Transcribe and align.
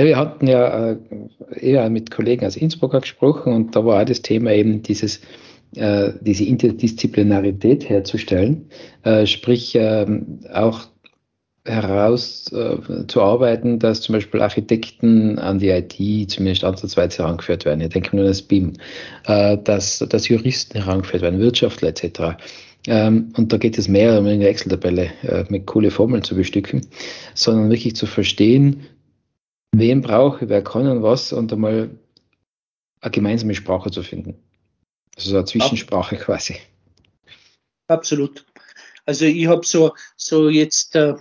Ja, 0.00 0.06
wir 0.06 0.16
hatten 0.16 0.46
ja 0.46 0.92
äh, 0.92 0.96
eher 1.60 1.90
mit 1.90 2.10
Kollegen 2.10 2.46
aus 2.46 2.56
Innsbruck 2.56 2.92
gesprochen 2.92 3.52
und 3.52 3.76
da 3.76 3.84
war 3.84 4.00
auch 4.00 4.06
das 4.06 4.22
Thema 4.22 4.50
eben 4.50 4.82
dieses, 4.82 5.20
äh, 5.76 6.12
diese 6.22 6.44
Interdisziplinarität 6.44 7.86
herzustellen, 7.86 8.70
äh, 9.02 9.26
sprich 9.26 9.76
ähm, 9.78 10.40
auch 10.54 10.86
herauszuarbeiten, 11.66 13.78
dass 13.78 14.00
zum 14.00 14.14
Beispiel 14.14 14.40
Architekten 14.40 15.38
an 15.38 15.58
die 15.58 15.68
IT 15.68 16.30
zumindest 16.30 16.64
ansatzweise 16.64 17.18
herangeführt 17.18 17.66
werden. 17.66 17.82
Ich 17.82 17.90
denke 17.90 18.16
nur 18.16 18.24
an 18.24 18.30
das 18.30 18.40
BIM, 18.40 18.72
dass, 19.26 19.98
dass 19.98 20.28
Juristen 20.28 20.82
herangeführt 20.82 21.22
werden, 21.22 21.40
Wirtschaftler 21.40 21.90
etc. 21.90 22.38
Ähm, 22.86 23.34
und 23.36 23.52
da 23.52 23.58
geht 23.58 23.76
es 23.76 23.88
mehr 23.88 24.18
um 24.18 24.24
eine 24.24 24.48
Excel-Tabelle 24.48 25.10
mit 25.50 25.66
coole 25.66 25.90
Formeln 25.90 26.22
zu 26.22 26.34
bestücken, 26.34 26.86
sondern 27.34 27.68
wirklich 27.68 27.94
zu 27.94 28.06
verstehen, 28.06 28.86
wen 29.72 30.00
brauche 30.02 30.44
ich, 30.44 30.50
wer 30.50 30.62
kann 30.62 30.86
und 30.86 31.02
was 31.02 31.32
und 31.32 31.52
einmal 31.52 31.90
eine 33.00 33.10
gemeinsame 33.10 33.54
Sprache 33.54 33.90
zu 33.90 34.02
finden. 34.02 34.42
Also 35.16 35.30
so 35.30 35.36
eine 35.36 35.44
Zwischensprache 35.44 36.16
ja. 36.16 36.22
quasi. 36.22 36.56
Absolut. 37.88 38.44
Also 39.06 39.24
ich 39.24 39.46
habe 39.46 39.66
so, 39.66 39.94
so 40.16 40.48
jetzt 40.48 40.94
äh, 40.94 41.14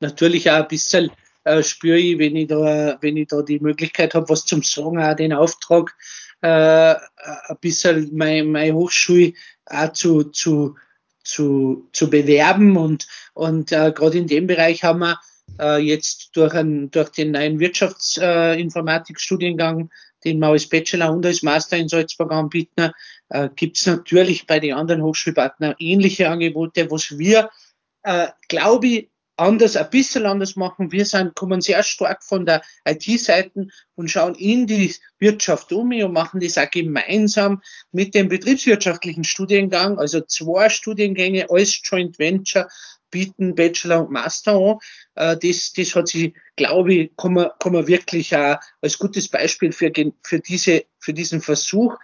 natürlich 0.00 0.50
auch 0.50 0.56
ein 0.56 0.68
bisschen 0.68 1.10
äh, 1.44 1.62
spüre 1.62 1.98
ich, 1.98 2.18
wenn 2.18 2.36
ich 2.36 2.48
da, 2.48 2.98
wenn 3.00 3.16
ich 3.16 3.28
da 3.28 3.42
die 3.42 3.60
Möglichkeit 3.60 4.14
habe, 4.14 4.28
was 4.28 4.44
zum 4.44 4.62
Sagen, 4.62 4.98
auch 4.98 5.14
den 5.14 5.32
Auftrag, 5.32 5.94
äh, 6.42 6.94
ein 6.94 7.58
bisschen 7.60 8.10
meine, 8.16 8.44
meine 8.44 8.74
Hochschule 8.74 9.32
auch 9.66 9.92
zu, 9.92 10.24
zu, 10.24 10.76
zu, 11.24 11.88
zu 11.92 12.10
bewerben 12.10 12.76
und, 12.76 13.06
und 13.34 13.72
äh, 13.72 13.92
gerade 13.92 14.18
in 14.18 14.26
dem 14.26 14.46
Bereich 14.46 14.84
haben 14.84 15.00
wir 15.00 15.20
äh, 15.58 15.78
jetzt 15.78 16.30
durch, 16.34 16.52
ein, 16.54 16.90
durch 16.90 17.08
den 17.10 17.32
neuen 17.32 17.58
Wirtschaftsinformatikstudiengang, 17.58 19.90
den 20.24 20.38
wir 20.38 20.48
als 20.48 20.66
Bachelor 20.68 21.12
und 21.12 21.26
als 21.26 21.42
Master 21.42 21.76
in 21.76 21.88
Salzburg 21.88 22.32
anbieten, 22.32 22.92
äh, 23.28 23.48
gibt 23.54 23.76
es 23.78 23.86
natürlich 23.86 24.46
bei 24.46 24.60
den 24.60 24.74
anderen 24.74 25.02
Hochschulpartnern 25.02 25.74
ähnliche 25.78 26.28
Angebote, 26.28 26.90
was 26.90 27.18
wir, 27.18 27.50
äh, 28.02 28.28
glaube 28.48 28.86
ich, 28.86 29.10
anders, 29.36 29.76
ein 29.76 29.90
bisschen 29.90 30.26
anders 30.26 30.56
machen. 30.56 30.92
Wir 30.92 31.04
sind, 31.04 31.34
kommen 31.34 31.60
sehr 31.60 31.82
stark 31.82 32.24
von 32.24 32.46
der 32.46 32.62
IT-Seite 32.86 33.68
und 33.94 34.10
schauen 34.10 34.34
in 34.34 34.66
die 34.66 34.94
Wirtschaft 35.18 35.72
um 35.72 35.90
und 35.90 36.12
machen 36.12 36.40
das 36.40 36.58
auch 36.58 36.70
gemeinsam 36.70 37.62
mit 37.92 38.14
dem 38.14 38.28
betriebswirtschaftlichen 38.28 39.24
Studiengang, 39.24 39.98
also 39.98 40.20
zwei 40.22 40.68
Studiengänge 40.68 41.46
als 41.50 41.80
Joint 41.84 42.18
Venture 42.18 42.68
bieten 43.16 43.54
Bachelor 43.54 44.02
und 44.02 44.10
Master 44.10 44.52
an. 44.52 44.78
Äh, 45.14 45.38
das, 45.38 45.72
das 45.72 45.94
hat 45.94 46.08
sich, 46.08 46.34
glaube 46.54 46.92
ich, 46.92 47.16
kann 47.16 47.32
man, 47.32 47.48
kann 47.58 47.72
man 47.72 47.86
wirklich 47.86 48.36
auch 48.36 48.58
als 48.82 48.98
gutes 48.98 49.28
Beispiel 49.28 49.72
für, 49.72 49.90
für, 50.22 50.40
diese, 50.40 50.84
für 50.98 51.14
diesen 51.14 51.40
Versuch, 51.40 51.96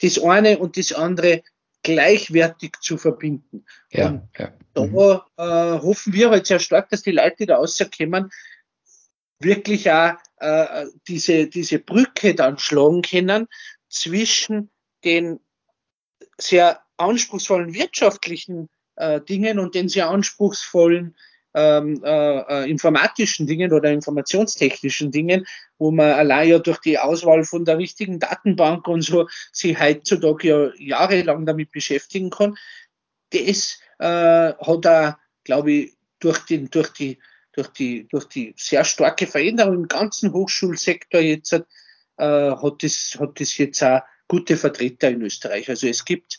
das 0.00 0.22
eine 0.22 0.58
und 0.58 0.76
das 0.76 0.92
andere 0.92 1.42
gleichwertig 1.82 2.76
zu 2.80 2.98
verbinden. 2.98 3.64
Ja, 3.90 4.10
und 4.10 4.28
ja. 4.38 4.52
da 4.74 4.84
mhm. 4.84 4.94
äh, 5.38 5.82
hoffen 5.82 6.12
wir 6.12 6.30
halt 6.30 6.46
sehr 6.46 6.60
stark, 6.60 6.88
dass 6.90 7.02
die 7.02 7.10
Leute, 7.10 7.36
die 7.40 7.46
da 7.46 7.56
rauskommen, 7.56 8.30
wirklich 9.40 9.90
auch 9.90 10.12
äh, 10.36 10.86
diese, 11.08 11.48
diese 11.48 11.80
Brücke 11.80 12.36
dann 12.36 12.58
schlagen 12.58 13.02
können 13.02 13.48
zwischen 13.88 14.70
den 15.04 15.40
sehr 16.40 16.80
anspruchsvollen 16.96 17.74
wirtschaftlichen 17.74 18.68
äh, 18.98 19.20
Dingen 19.20 19.58
und 19.58 19.74
den 19.74 19.88
sehr 19.88 20.10
anspruchsvollen 20.10 21.14
ähm, 21.54 22.02
äh, 22.04 22.38
äh, 22.64 22.70
informatischen 22.70 23.46
Dingen 23.46 23.72
oder 23.72 23.90
informationstechnischen 23.90 25.10
Dingen, 25.10 25.46
wo 25.78 25.90
man 25.90 26.12
allein 26.12 26.48
ja 26.48 26.58
durch 26.58 26.78
die 26.78 26.98
Auswahl 26.98 27.42
von 27.44 27.64
der 27.64 27.78
richtigen 27.78 28.18
Datenbank 28.18 28.86
und 28.86 29.02
so 29.02 29.28
sich 29.52 29.80
heutzutage 29.80 30.48
ja 30.48 30.70
jahrelang 30.76 31.46
damit 31.46 31.72
beschäftigen 31.72 32.30
kann. 32.30 32.56
Das 33.30 33.78
äh, 33.98 34.52
hat 34.54 34.86
er, 34.86 35.18
glaube 35.44 35.72
ich, 35.72 35.96
durch, 36.18 36.40
den, 36.40 36.70
durch, 36.70 36.90
die, 36.90 37.18
durch, 37.52 37.68
die, 37.68 38.06
durch 38.08 38.24
die 38.24 38.54
sehr 38.56 38.84
starke 38.84 39.26
Veränderung 39.26 39.74
im 39.74 39.88
ganzen 39.88 40.32
Hochschulsektor 40.32 41.20
jetzt 41.20 41.52
äh, 41.52 41.62
hat, 42.18 42.82
das, 42.82 43.16
hat 43.18 43.40
das 43.40 43.56
jetzt 43.56 43.82
auch 43.82 44.02
gute 44.28 44.56
Vertreter 44.56 45.08
in 45.08 45.22
Österreich. 45.22 45.68
Also 45.70 45.86
es 45.88 46.04
gibt 46.04 46.38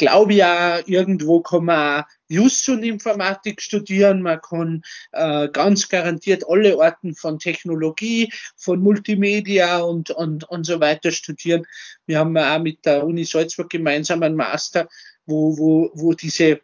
glaube 0.00 0.32
ja, 0.32 0.80
irgendwo 0.86 1.40
kann 1.40 1.66
man 1.66 2.04
Just 2.28 2.68
und 2.68 2.82
Informatik 2.82 3.60
studieren, 3.60 4.22
man 4.22 4.40
kann 4.40 4.82
äh, 5.12 5.48
ganz 5.48 5.88
garantiert 5.88 6.44
alle 6.48 6.80
Arten 6.80 7.14
von 7.14 7.38
Technologie, 7.38 8.32
von 8.56 8.80
Multimedia 8.80 9.78
und, 9.80 10.10
und, 10.10 10.44
und 10.44 10.64
so 10.64 10.80
weiter 10.80 11.12
studieren. 11.12 11.66
Wir 12.06 12.18
haben 12.18 12.36
auch 12.36 12.58
mit 12.60 12.86
der 12.86 13.04
Uni 13.04 13.24
Salzburg 13.24 13.68
gemeinsam 13.68 14.22
einen 14.22 14.36
Master, 14.36 14.88
wo, 15.26 15.58
wo, 15.58 15.90
wo 15.94 16.14
diese 16.14 16.60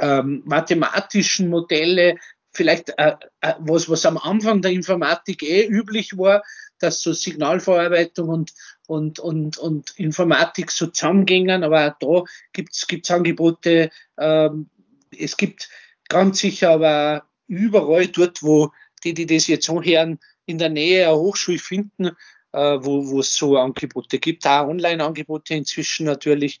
ähm, 0.00 0.42
mathematischen 0.46 1.50
Modelle 1.50 2.16
vielleicht 2.52 2.90
äh, 2.96 3.16
äh, 3.42 3.54
was, 3.58 3.88
was 3.90 4.06
am 4.06 4.16
Anfang 4.16 4.62
der 4.62 4.70
Informatik 4.72 5.42
eh 5.42 5.66
üblich 5.66 6.16
war, 6.16 6.42
dass 6.78 7.00
so 7.00 7.12
Signalverarbeitung 7.12 8.28
und, 8.28 8.52
und, 8.86 9.18
und, 9.18 9.58
und 9.58 9.90
Informatik 9.98 10.70
so 10.70 10.86
zusammengingen. 10.86 11.64
Aber 11.64 11.88
auch 11.88 11.98
da 11.98 12.32
gibt's 12.52 12.86
gibt's 12.86 13.10
Angebote. 13.10 13.90
Ähm, 14.18 14.70
es 15.16 15.36
gibt 15.36 15.68
ganz 16.08 16.38
sicher 16.38 16.70
aber 16.70 17.26
überall 17.46 18.08
dort, 18.08 18.42
wo 18.42 18.70
die, 19.04 19.14
die 19.14 19.26
das 19.26 19.46
jetzt 19.46 19.66
so 19.66 19.82
hören, 19.82 20.18
in 20.46 20.58
der 20.58 20.68
Nähe 20.68 21.06
einer 21.06 21.16
Hochschule 21.16 21.58
finden, 21.58 22.10
äh, 22.52 22.78
wo, 22.80 23.08
wo 23.08 23.20
es 23.20 23.34
so 23.34 23.56
Angebote 23.56 24.18
gibt, 24.18 24.46
auch 24.46 24.68
Online-Angebote 24.68 25.54
inzwischen 25.54 26.06
natürlich. 26.06 26.60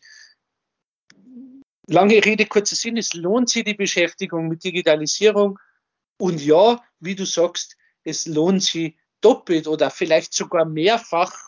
Lange 1.88 2.24
Rede, 2.24 2.46
kurzer 2.46 2.74
Sinn, 2.74 2.96
es 2.96 3.14
lohnt 3.14 3.48
sich 3.48 3.64
die 3.64 3.74
Beschäftigung 3.74 4.48
mit 4.48 4.64
Digitalisierung. 4.64 5.58
Und 6.18 6.44
ja, 6.44 6.82
wie 6.98 7.14
du 7.14 7.24
sagst, 7.24 7.76
es 8.02 8.26
lohnt 8.26 8.62
sich 8.62 8.96
doppelt 9.20 9.68
oder 9.68 9.90
vielleicht 9.90 10.34
sogar 10.34 10.64
mehrfach 10.64 11.45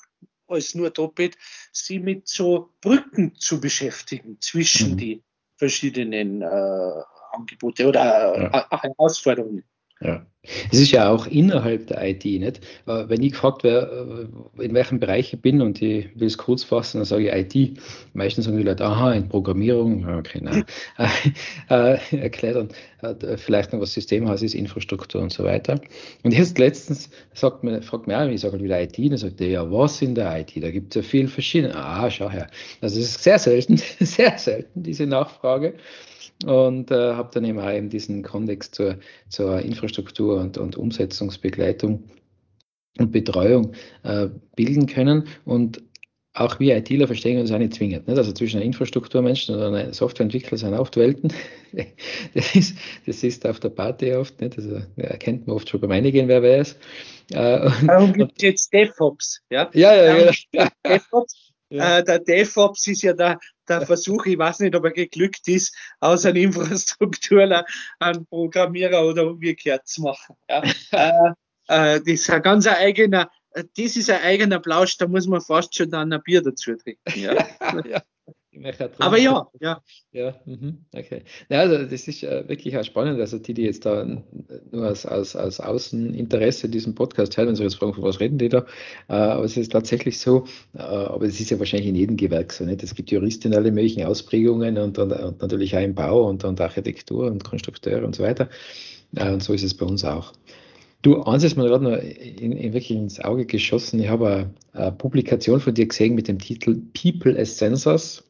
als 0.49 0.75
nur 0.75 0.91
doppelt, 0.91 1.37
sie 1.73 1.99
mit 1.99 2.29
so 2.29 2.75
Brücken 2.81 3.35
zu 3.37 3.61
beschäftigen 3.61 4.39
zwischen 4.41 4.93
mhm. 4.93 4.97
die 4.97 5.23
verschiedenen 5.57 6.43
äh, 6.43 7.03
Angebote 7.33 7.87
oder 7.87 8.51
ja. 8.53 8.69
äh, 8.71 8.79
Herausforderungen. 8.79 9.65
Ja. 10.01 10.25
Es 10.73 10.79
ist 10.79 10.93
ja 10.93 11.11
auch 11.11 11.27
innerhalb 11.27 11.89
der 11.89 12.03
IT, 12.09 12.25
nicht? 12.25 12.61
Äh, 12.87 13.09
wenn 13.09 13.23
ich 13.23 13.33
gefragt 13.33 13.65
werde, 13.65 14.29
äh, 14.59 14.65
in 14.65 14.73
welchem 14.73 15.01
Bereich 15.01 15.33
ich 15.33 15.43
bin 15.43 15.61
und 15.61 15.83
ich 15.83 16.09
will 16.15 16.29
es 16.29 16.39
kurz 16.39 16.65
fassen, 16.65 16.99
dann 16.99 17.05
sage 17.05 17.29
ich 17.29 17.57
IT. 17.57 17.79
Meistens 18.15 18.47
sagen 18.47 18.57
die 18.57 18.63
Leute, 18.63 18.85
aha, 18.85 19.13
in 19.13 19.29
Programmierung, 19.29 20.07
okay, 20.09 20.41
nein. 20.41 20.65
äh, 21.71 21.99
erklärt 22.17 22.57
dann 22.57 22.69
vielleicht 23.37 23.73
noch 23.73 23.81
was 23.81 23.93
Systemhaus 23.93 24.43
ist, 24.43 24.55
Infrastruktur 24.55 25.23
und 25.23 25.33
so 25.33 25.45
weiter. 25.45 25.81
Und 26.25 26.33
jetzt 26.35 26.59
letztens 26.59 27.11
sagt 27.33 27.62
mir, 27.62 27.81
fragt 27.83 28.09
mir 28.09 28.19
auch, 28.19 28.27
ich 28.27 28.41
sage 28.41 28.55
halt 28.55 28.62
wieder 28.62 28.81
IT, 28.81 28.99
dann 28.99 29.19
sagt 29.19 29.41
er, 29.41 29.49
ja, 29.49 29.71
was 29.71 30.03
in 30.03 30.15
der 30.15 30.41
IT? 30.41 30.53
Da 30.56 30.71
gibt 30.71 30.97
es 30.97 31.05
ja 31.05 31.09
viel 31.09 31.29
verschiedene. 31.29 31.77
Ah, 31.77 32.11
schau 32.11 32.29
her. 32.29 32.49
Also 32.81 32.99
es 32.99 33.11
ist 33.11 33.23
sehr 33.23 33.39
selten, 33.39 33.77
sehr 34.01 34.37
selten, 34.39 34.83
diese 34.83 35.06
Nachfrage 35.06 35.75
und 36.44 36.90
äh, 36.90 37.14
habe 37.14 37.31
dann 37.32 37.44
eben 37.44 37.58
auch 37.58 37.70
eben 37.70 37.88
diesen 37.88 38.23
Kontext 38.23 38.75
zur, 38.75 38.99
zur 39.29 39.61
Infrastruktur 39.61 40.40
und, 40.40 40.58
und 40.58 40.76
Umsetzungsbegleitung 40.76 42.05
und 42.99 43.12
Betreuung 43.12 43.73
äh, 44.05 44.29
bilden 44.55 44.87
können. 44.87 45.25
Und 45.44 45.82
auch 46.35 46.61
wir 46.61 46.76
ITler 46.76 47.06
verstehen 47.06 47.40
uns 47.40 47.50
auch 47.50 47.58
nicht 47.58 47.75
zwingend. 47.75 48.06
Nicht? 48.06 48.17
Also 48.17 48.32
zwischen 48.32 48.58
einem 48.58 48.67
Infrastrukturmenschen 48.67 49.56
und 49.56 49.62
einem 49.62 49.93
Softwareentwickler 49.93 50.58
sind 50.58 50.75
oft 50.75 50.96
Welten. 50.96 51.32
Das 52.32 52.55
ist, 52.55 52.79
das 53.06 53.23
ist 53.23 53.46
auf 53.46 53.61
der 53.61 53.69
Party 53.69 54.14
oft. 54.14 54.41
Nicht? 54.41 54.56
Also 54.56 54.81
erkennt 54.96 55.46
man 55.46 55.56
oft 55.56 55.69
schon 55.69 55.81
beim 55.81 55.91
Einigen, 55.91 56.29
wer 56.29 56.43
wer 56.43 56.61
ist. 56.61 56.79
Äh, 57.31 57.70
Warum 57.82 58.14
gibt 58.14 58.32
es 58.37 58.43
jetzt 58.43 58.73
DevOps? 58.73 59.43
Ja, 59.50 59.69
ja, 59.75 59.94
ja. 59.94 60.17
ja, 60.17 60.32
ja. 60.52 60.69
DevOps. 60.87 61.48
Ja. 61.70 61.99
Äh, 61.99 62.05
der 62.05 62.19
DevOps 62.20 62.87
ist 62.87 63.03
ja 63.03 63.12
der, 63.12 63.38
der 63.69 63.82
Versuch, 63.82 64.25
ich 64.26 64.38
weiß 64.38 64.61
nicht, 64.61 64.75
ob 64.75 64.85
er 64.85 64.93
geglückt 64.93 65.47
ist, 65.49 65.76
aus 66.00 66.25
einem 66.25 66.44
Infrastrukturler 66.44 67.65
einen 67.99 68.26
Programmierer 68.26 69.05
oder 69.05 69.26
umgekehrt 69.26 69.87
zu 69.87 70.03
machen. 70.03 70.37
Ja. 70.49 70.62
äh, 70.93 71.32
äh, 71.69 72.00
das 72.00 72.06
ist 72.06 72.31
ein 72.31 72.43
ganz 72.43 72.67
eigener, 72.67 73.31
das 73.53 73.97
ist 73.97 74.11
ein 74.11 74.23
eigener 74.23 74.61
Plausch, 74.61 74.97
da 74.97 75.06
muss 75.06 75.26
man 75.26 75.41
fast 75.41 75.75
schon 75.75 75.91
dann 75.91 76.12
ein 76.12 76.23
Bier 76.23 76.43
dazu 76.43 76.75
trinken. 76.75 77.00
Ja. 77.15 77.35
ja. 77.85 78.03
Aber 78.99 79.19
ja, 79.19 79.46
ja. 79.60 79.82
Ja, 80.12 80.34
mhm, 80.46 80.78
okay. 80.93 81.22
Ja, 81.49 81.60
also 81.60 81.84
das 81.84 82.08
ist 82.08 82.22
äh, 82.22 82.49
wirklich 82.49 82.76
auch 82.76 82.84
spannend. 82.84 83.20
Also 83.20 83.38
die, 83.38 83.55
die 83.55 83.62
jetzt 83.62 83.84
da 83.84 84.05
nur 84.05 84.88
aus, 84.88 85.06
aus, 85.06 85.37
aus 85.37 85.60
Außeninteresse 85.60 86.69
diesen 86.69 86.94
Podcast 86.94 87.37
hören, 87.37 87.49
wenn 87.49 87.56
sie 87.56 87.62
jetzt 87.62 87.76
fragen, 87.76 87.94
von 87.94 88.02
was 88.02 88.20
reden 88.20 88.38
die 88.38 88.49
da? 88.49 88.66
Äh, 89.08 89.14
aber 89.14 89.44
es 89.44 89.56
ist 89.56 89.72
tatsächlich 89.72 90.19
so, 90.19 90.44
äh, 90.75 90.78
aber 90.81 91.26
es 91.26 91.38
ist 91.40 91.50
ja 91.50 91.58
wahrscheinlich 91.58 91.88
in 91.88 91.94
jedem 91.94 92.16
Gewerk 92.16 92.52
so. 92.52 92.64
Nicht? 92.64 92.82
Es 92.82 92.94
gibt 92.94 93.10
Juristen 93.10 93.52
in 93.52 93.55
alle 93.55 93.70
möglichen 93.70 94.05
Ausprägungen 94.05 94.78
und, 94.78 94.99
und, 94.99 95.12
und 95.12 95.43
natürlich 95.43 95.76
auch 95.76 95.82
im 95.82 95.94
Bau 95.94 96.28
und, 96.28 96.44
und 96.44 96.60
Architektur 96.60 97.26
und 97.26 97.44
Konstrukteure 97.44 98.05
und 98.05 98.16
so 98.16 98.22
weiter. 98.22 98.49
Äh, 99.14 99.32
und 99.32 99.43
so 99.43 99.52
ist 99.52 99.62
es 99.62 99.75
bei 99.75 99.87
uns 99.87 100.05
auch. 100.05 100.32
Du, 101.02 101.22
eins 101.22 101.44
ist 101.44 101.56
mir 101.56 101.64
gerade 101.64 101.84
noch 101.84 101.96
in, 101.96 102.52
in 102.52 102.72
wirklich 102.72 102.90
ins 102.90 103.20
Auge 103.20 103.46
geschossen. 103.46 104.00
Ich 104.00 104.08
habe 104.08 104.28
eine, 104.28 104.50
eine, 104.72 104.93
Publikation 104.93 105.60
von 105.60 105.72
dir 105.72 105.87
gesehen 105.87 106.16
mit 106.16 106.26
dem 106.26 106.40
Titel 106.40 106.82
People 106.93 107.38
as 107.38 107.56
Sensors 107.56 108.25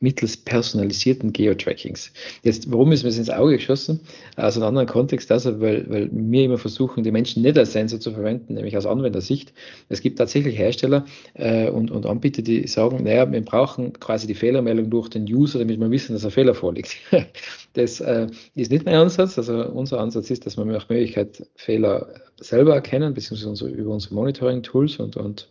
mittels 0.00 0.36
personalisierten 0.36 1.32
Geotrackings. 1.32 2.12
Jetzt, 2.42 2.70
warum 2.70 2.92
ist 2.92 3.02
mir 3.02 3.08
das 3.08 3.18
ins 3.18 3.30
Auge 3.30 3.56
geschossen? 3.56 4.00
Aus 4.36 4.56
einem 4.56 4.66
anderen 4.66 4.86
Kontext, 4.86 5.30
also, 5.32 5.60
weil, 5.60 5.88
weil 5.90 6.08
wir 6.12 6.44
immer 6.44 6.58
versuchen, 6.58 7.02
die 7.02 7.10
Menschen 7.10 7.42
nicht 7.42 7.58
als 7.58 7.72
Sensor 7.72 7.98
zu 7.98 8.12
verwenden, 8.12 8.54
nämlich 8.54 8.76
aus 8.76 8.86
Anwendersicht. 8.86 9.52
Es 9.88 10.00
gibt 10.00 10.18
tatsächlich 10.18 10.56
Hersteller 10.56 11.04
äh, 11.34 11.68
und, 11.68 11.90
und 11.90 12.06
Anbieter, 12.06 12.42
die 12.42 12.66
sagen, 12.68 13.02
naja, 13.02 13.30
wir 13.30 13.44
brauchen 13.44 13.92
quasi 13.94 14.28
die 14.28 14.34
Fehlermeldung 14.34 14.88
durch 14.88 15.08
den 15.08 15.24
User, 15.24 15.58
damit 15.58 15.80
wir 15.80 15.90
wissen, 15.90 16.12
dass 16.12 16.24
ein 16.24 16.30
Fehler 16.30 16.54
vorliegt. 16.54 16.96
das 17.72 18.00
äh, 18.00 18.28
ist 18.54 18.70
nicht 18.70 18.84
mein 18.84 18.94
Ansatz. 18.94 19.36
Also 19.36 19.66
unser 19.66 19.98
Ansatz 19.98 20.30
ist, 20.30 20.46
dass 20.46 20.56
wir 20.56 20.64
nach 20.64 20.88
Möglichkeit 20.88 21.44
Fehler 21.56 22.06
selber 22.40 22.74
erkennen, 22.74 23.14
beziehungsweise 23.14 23.68
über 23.68 23.92
unsere 23.92 24.14
Monitoring-Tools 24.14 25.00
und, 25.00 25.16
und 25.16 25.48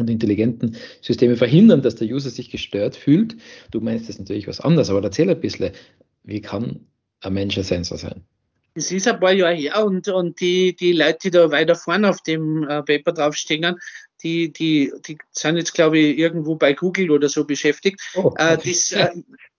und 0.00 0.10
intelligenten 0.10 0.76
Systeme 1.00 1.36
verhindern, 1.36 1.82
dass 1.82 1.96
der 1.96 2.08
User 2.08 2.30
sich 2.30 2.50
gestört 2.50 2.96
fühlt. 2.96 3.36
Du 3.70 3.80
meinst 3.80 4.08
das 4.08 4.18
natürlich 4.18 4.48
was 4.48 4.60
anderes, 4.60 4.90
aber 4.90 5.02
erzähl 5.02 5.30
ein 5.30 5.40
bisschen, 5.40 5.72
wie 6.24 6.40
kann 6.40 6.86
ein 7.20 7.34
Mensch 7.34 7.56
ein 7.56 7.64
Sensor 7.64 7.98
sein? 7.98 8.24
Es 8.74 8.92
ist 8.92 9.08
ein 9.08 9.18
paar 9.18 9.32
Jahre 9.32 9.54
her 9.54 9.84
und, 9.84 10.08
und 10.08 10.40
die, 10.40 10.76
die 10.76 10.92
Leute, 10.92 11.18
die 11.24 11.30
da 11.30 11.50
weiter 11.50 11.74
vorne 11.74 12.08
auf 12.08 12.22
dem 12.22 12.62
äh, 12.62 12.82
Paper 12.82 13.12
draufstehen, 13.12 13.76
die, 14.22 14.52
die, 14.52 14.92
die 15.06 15.18
sind 15.32 15.56
jetzt, 15.56 15.74
glaube 15.74 15.98
ich, 15.98 16.18
irgendwo 16.18 16.56
bei 16.56 16.74
Google 16.74 17.10
oder 17.10 17.28
so 17.28 17.44
beschäftigt. 17.44 18.00
Oh, 18.14 18.32
äh, 18.36 18.54
okay. 18.54 18.70
das, 18.70 18.92
äh, 18.92 19.10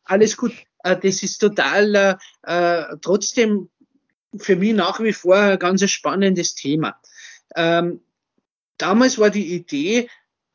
alles 0.04 0.38
gut. 0.38 0.54
Das 0.82 1.24
ist 1.24 1.40
total 1.40 2.18
trotzdem 3.02 3.70
für 4.38 4.56
mich 4.56 4.74
nach 4.74 5.00
wie 5.00 5.14
vor 5.14 5.38
ein 5.38 5.60
ganz 5.60 5.90
spannendes 5.90 6.56
Thema. 6.56 7.00
Ähm, 7.56 8.02
damals 8.78 9.18
war 9.18 9.30
die 9.30 9.54
Idee, 9.54 10.10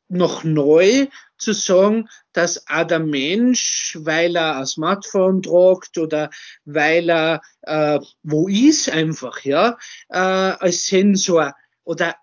noch 0.09 0.45
neu 0.45 1.07
zu 1.39 1.53
sagen, 1.53 2.09
dass 2.33 2.67
auch 2.69 2.87
der 2.87 3.01
Mensch, 3.01 3.99
weil 4.01 4.37
er 4.37 4.59
ein 4.59 4.67
Smartphone 4.67 5.43
tragt 5.43 5.99
oder 5.99 6.31
weil 6.65 7.11
er 7.11 7.43
äh, 7.63 8.01
wo 8.23 8.49
ist 8.49 8.89
einfach, 8.89 9.41
ja, 9.43 9.77
äh, 10.09 10.19
als 10.19 10.87
Sensor 10.87 11.55
oder 11.85 12.17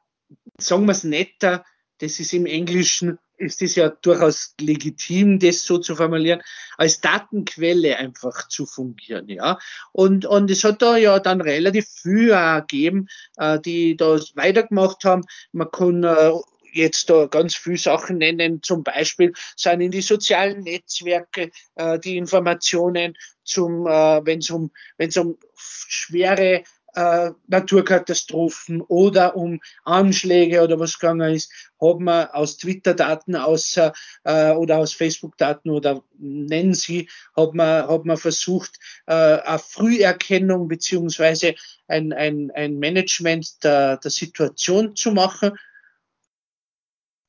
sagen 0.60 0.86
wir 0.86 0.92
es 0.92 1.04
netter, 1.04 1.66
das 2.00 2.19
ist 2.19 2.33
im 2.33 2.45
Englischen, 2.45 3.19
ist 3.38 3.62
es 3.62 3.75
ja 3.75 3.89
durchaus 3.89 4.54
legitim, 4.60 5.39
das 5.39 5.63
so 5.63 5.78
zu 5.78 5.95
formulieren, 5.95 6.42
als 6.78 7.01
Datenquelle 7.01 7.98
einfach 7.98 8.48
zu 8.48 8.66
fungieren, 8.66 9.28
ja. 9.30 9.60
Und, 9.92 10.25
und 10.25 10.50
es 10.50 10.63
hat 10.63 10.81
da 10.81 10.98
ja 10.98 11.19
dann 11.19 11.42
relativ 11.42 11.88
viel 11.88 12.30
gegeben, 12.30 13.07
äh, 13.38 13.60
die 13.60 13.95
das 13.98 14.36
weitergemacht 14.36 15.04
haben. 15.04 15.24
Man 15.51 15.72
kann 15.72 16.04
äh, 16.04 16.31
jetzt 16.71 17.09
da 17.09 17.25
ganz 17.25 17.56
viele 17.56 17.77
Sachen 17.77 18.18
nennen. 18.18 18.62
Zum 18.62 18.83
Beispiel 18.83 19.33
sind 19.56 19.81
in 19.81 19.91
die 19.91 20.01
sozialen 20.01 20.63
Netzwerke 20.63 21.51
äh, 21.75 22.00
die 22.00 22.18
Informationen 22.18 23.18
zum, 23.44 23.88
äh, 23.88 24.25
wenn 24.25 24.39
es 24.39 24.50
um, 24.50 24.71
wenn's 24.97 25.18
um 25.18 25.38
schwere 25.56 26.63
äh, 26.94 27.31
Naturkatastrophen 27.47 28.81
oder 28.81 29.35
um 29.35 29.62
Anschläge 29.83 30.62
oder 30.62 30.79
was 30.79 31.00
gegangen 31.00 31.33
ist, 31.33 31.51
haben 31.79 32.03
wir 32.03 32.35
aus 32.35 32.57
Twitter-Daten 32.57 33.35
außer 33.35 33.94
äh, 34.23 34.51
oder 34.51 34.77
aus 34.79 34.94
Facebook-Daten 34.94 35.69
oder 35.69 36.03
nennen 36.18 36.73
Sie, 36.73 37.09
hat 37.35 37.53
man, 37.53 37.88
hat 37.88 38.06
man 38.06 38.18
versucht, 38.18 38.77
äh, 39.07 39.13
eine 39.13 39.59
Früherkennung 39.59 40.68
beziehungsweise 40.68 41.56
ein, 41.88 42.13
ein, 42.13 42.51
ein 42.51 42.77
Management 42.77 43.63
der, 43.63 43.97
der 43.97 44.12
Situation 44.12 44.95
zu 44.95 45.12
machen 45.12 45.57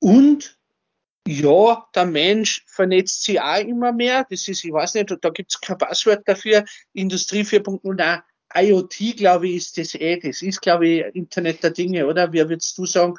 und 0.03 0.59
ja, 1.29 1.87
der 1.95 2.07
Mensch 2.07 2.65
vernetzt 2.67 3.23
sich 3.23 3.41
auch 3.41 3.61
immer 3.61 3.93
mehr. 3.93 4.27
Das 4.29 4.49
ist, 4.49 4.65
ich 4.65 4.73
weiß 4.73 4.95
nicht, 4.95 5.17
da 5.21 5.31
gibt 5.31 5.53
es 5.53 5.61
kein 5.61 5.79
Passwort 5.79 6.27
dafür. 6.27 6.65
Industrie 6.93 7.43
4.0, 7.43 7.95
nein, 7.95 8.21
IoT, 8.53 9.17
glaube 9.17 9.49
ich, 9.49 9.57
ist 9.57 9.79
das 9.79 9.95
eh. 9.95 10.19
Das 10.19 10.43
ist, 10.43 10.61
glaube 10.61 10.89
ich, 10.89 11.05
Internet 11.15 11.63
der 11.63 11.71
Dinge, 11.71 12.09
oder? 12.09 12.33
Wie 12.33 12.49
würdest 12.49 12.77
du 12.77 12.85
sagen? 12.85 13.15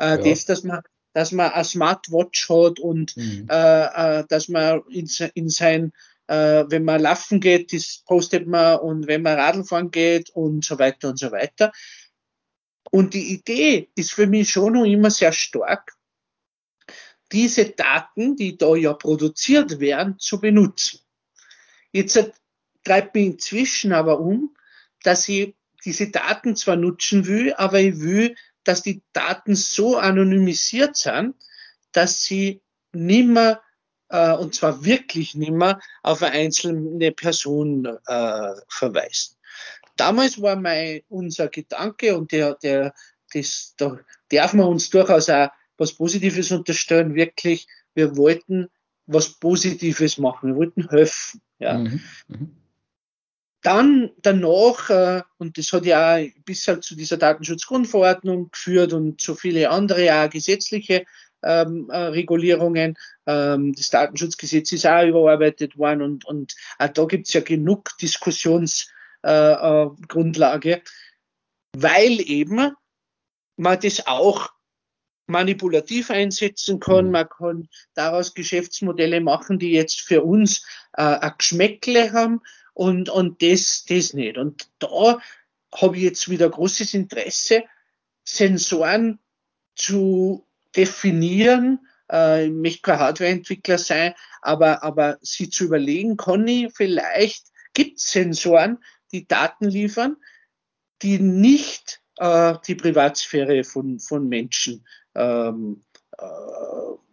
Äh, 0.00 0.08
ja. 0.08 0.16
Das, 0.16 0.44
dass 0.44 0.64
man, 0.64 0.80
dass 1.12 1.30
man 1.30 1.52
eine 1.52 1.64
Smartwatch 1.64 2.48
hat 2.48 2.80
und 2.80 3.16
mhm. 3.16 3.46
äh, 3.48 4.18
äh, 4.18 4.24
dass 4.28 4.48
man 4.48 4.82
in, 4.90 5.08
in 5.34 5.48
sein, 5.48 5.92
äh, 6.26 6.64
wenn 6.66 6.82
man 6.82 7.00
laufen 7.00 7.38
geht, 7.38 7.72
das 7.72 8.02
postet 8.04 8.48
man 8.48 8.80
und 8.80 9.06
wenn 9.06 9.22
man 9.22 9.38
Radl 9.38 9.62
fahren 9.62 9.92
geht 9.92 10.30
und 10.30 10.64
so 10.64 10.80
weiter 10.80 11.10
und 11.10 11.18
so 11.20 11.30
weiter. 11.30 11.70
Und 12.90 13.14
die 13.14 13.32
Idee 13.32 13.88
ist 13.94 14.12
für 14.12 14.26
mich 14.26 14.50
schon 14.50 14.72
noch 14.72 14.84
immer 14.84 15.10
sehr 15.10 15.32
stark, 15.32 15.94
diese 17.32 17.66
Daten, 17.66 18.36
die 18.36 18.56
da 18.56 18.74
ja 18.74 18.92
produziert 18.92 19.80
werden, 19.80 20.18
zu 20.18 20.40
benutzen. 20.40 21.00
Jetzt 21.92 22.32
treibt 22.84 23.14
mich 23.14 23.26
inzwischen 23.26 23.92
aber 23.92 24.20
um, 24.20 24.56
dass 25.02 25.28
ich 25.28 25.54
diese 25.84 26.10
Daten 26.10 26.56
zwar 26.56 26.76
nutzen 26.76 27.26
will, 27.26 27.54
aber 27.54 27.80
ich 27.80 28.00
will, 28.00 28.36
dass 28.64 28.82
die 28.82 29.02
Daten 29.12 29.54
so 29.54 29.96
anonymisiert 29.96 30.96
sind, 30.96 31.34
dass 31.92 32.22
sie 32.22 32.62
nimmer, 32.92 33.60
äh, 34.08 34.32
und 34.32 34.54
zwar 34.54 34.84
wirklich 34.84 35.34
nimmer, 35.34 35.80
auf 36.02 36.22
eine 36.22 36.32
einzelne 36.32 37.12
Person 37.12 37.84
äh, 37.84 38.52
verweisen. 38.68 39.36
Damals 39.96 40.40
war 40.40 40.56
mein, 40.56 41.02
unser 41.08 41.48
Gedanke, 41.48 42.16
und 42.16 42.32
der, 42.32 42.54
der, 42.56 42.94
das, 43.32 43.74
da 43.76 43.98
darf 44.30 44.54
man 44.54 44.66
uns 44.66 44.90
durchaus 44.90 45.28
auch 45.28 45.50
was 45.76 45.92
Positives 45.92 46.50
unterstellen, 46.52 47.14
wirklich, 47.14 47.66
wir 47.94 48.16
wollten 48.16 48.68
was 49.06 49.38
Positives 49.38 50.18
machen, 50.18 50.50
wir 50.50 50.56
wollten 50.56 50.88
helfen. 50.88 51.40
Ja. 51.58 51.78
Mhm. 51.78 52.00
Mhm. 52.28 52.56
Dann 53.62 54.10
danach, 54.20 54.90
äh, 54.90 55.22
und 55.38 55.56
das 55.56 55.72
hat 55.72 55.86
ja 55.86 56.18
auch 56.18 56.26
bis 56.44 56.68
halt 56.68 56.84
zu 56.84 56.94
dieser 56.94 57.16
Datenschutzgrundverordnung 57.16 58.50
geführt 58.50 58.92
und 58.92 59.22
so 59.22 59.34
viele 59.34 59.70
andere 59.70 60.14
auch 60.14 60.28
gesetzliche 60.28 61.06
ähm, 61.42 61.88
äh, 61.90 61.96
Regulierungen. 61.96 62.98
Ähm, 63.26 63.72
das 63.74 63.88
Datenschutzgesetz 63.88 64.70
ist 64.72 64.86
auch 64.86 65.06
überarbeitet 65.06 65.78
worden 65.78 66.02
und, 66.02 66.26
und 66.26 66.54
auch 66.78 66.88
da 66.88 67.06
gibt's 67.06 67.32
ja 67.32 67.40
genug 67.40 67.96
Diskussionsgrundlage, 68.02 70.70
äh, 70.70 70.76
äh, 70.76 70.82
weil 71.76 72.20
eben 72.20 72.72
man 73.56 73.80
das 73.80 74.06
auch 74.06 74.52
manipulativ 75.26 76.10
einsetzen 76.10 76.80
kann. 76.80 77.06
Mhm. 77.06 77.10
Man 77.12 77.28
kann 77.28 77.68
daraus 77.94 78.34
Geschäftsmodelle 78.34 79.20
machen, 79.20 79.58
die 79.58 79.72
jetzt 79.72 80.00
für 80.00 80.22
uns 80.22 80.66
äh, 80.94 81.02
ein 81.02 81.32
Geschmäckle 81.38 82.12
haben 82.12 82.40
und, 82.72 83.08
und 83.08 83.42
das, 83.42 83.84
das 83.88 84.14
nicht. 84.14 84.36
Und 84.36 84.68
da 84.78 85.20
habe 85.74 85.96
ich 85.96 86.02
jetzt 86.02 86.28
wieder 86.28 86.48
großes 86.48 86.94
Interesse, 86.94 87.64
Sensoren 88.24 89.18
zu 89.74 90.46
definieren. 90.76 91.86
Äh, 92.10 92.46
ich 92.46 92.52
möchte 92.52 92.82
kein 92.82 92.98
Hardwareentwickler 92.98 93.78
sein, 93.78 94.14
aber, 94.42 94.82
aber 94.82 95.18
sie 95.22 95.50
zu 95.50 95.64
überlegen, 95.64 96.16
kann 96.16 96.46
ich 96.46 96.72
vielleicht, 96.74 97.46
gibt 97.72 97.98
es 97.98 98.10
Sensoren, 98.10 98.78
die 99.12 99.26
Daten 99.26 99.68
liefern, 99.68 100.16
die 101.02 101.18
nicht 101.18 102.00
äh, 102.18 102.54
die 102.66 102.74
Privatsphäre 102.74 103.64
von, 103.64 103.98
von 103.98 104.28
Menschen 104.28 104.86
ähm, 105.14 105.82
äh, 106.18 106.24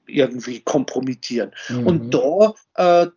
irgendwie 0.08 0.62
kompromittieren. 0.62 1.52
Mhm. 1.70 1.88
Und 1.88 2.14
da 2.14 2.54
äh, 2.76 3.08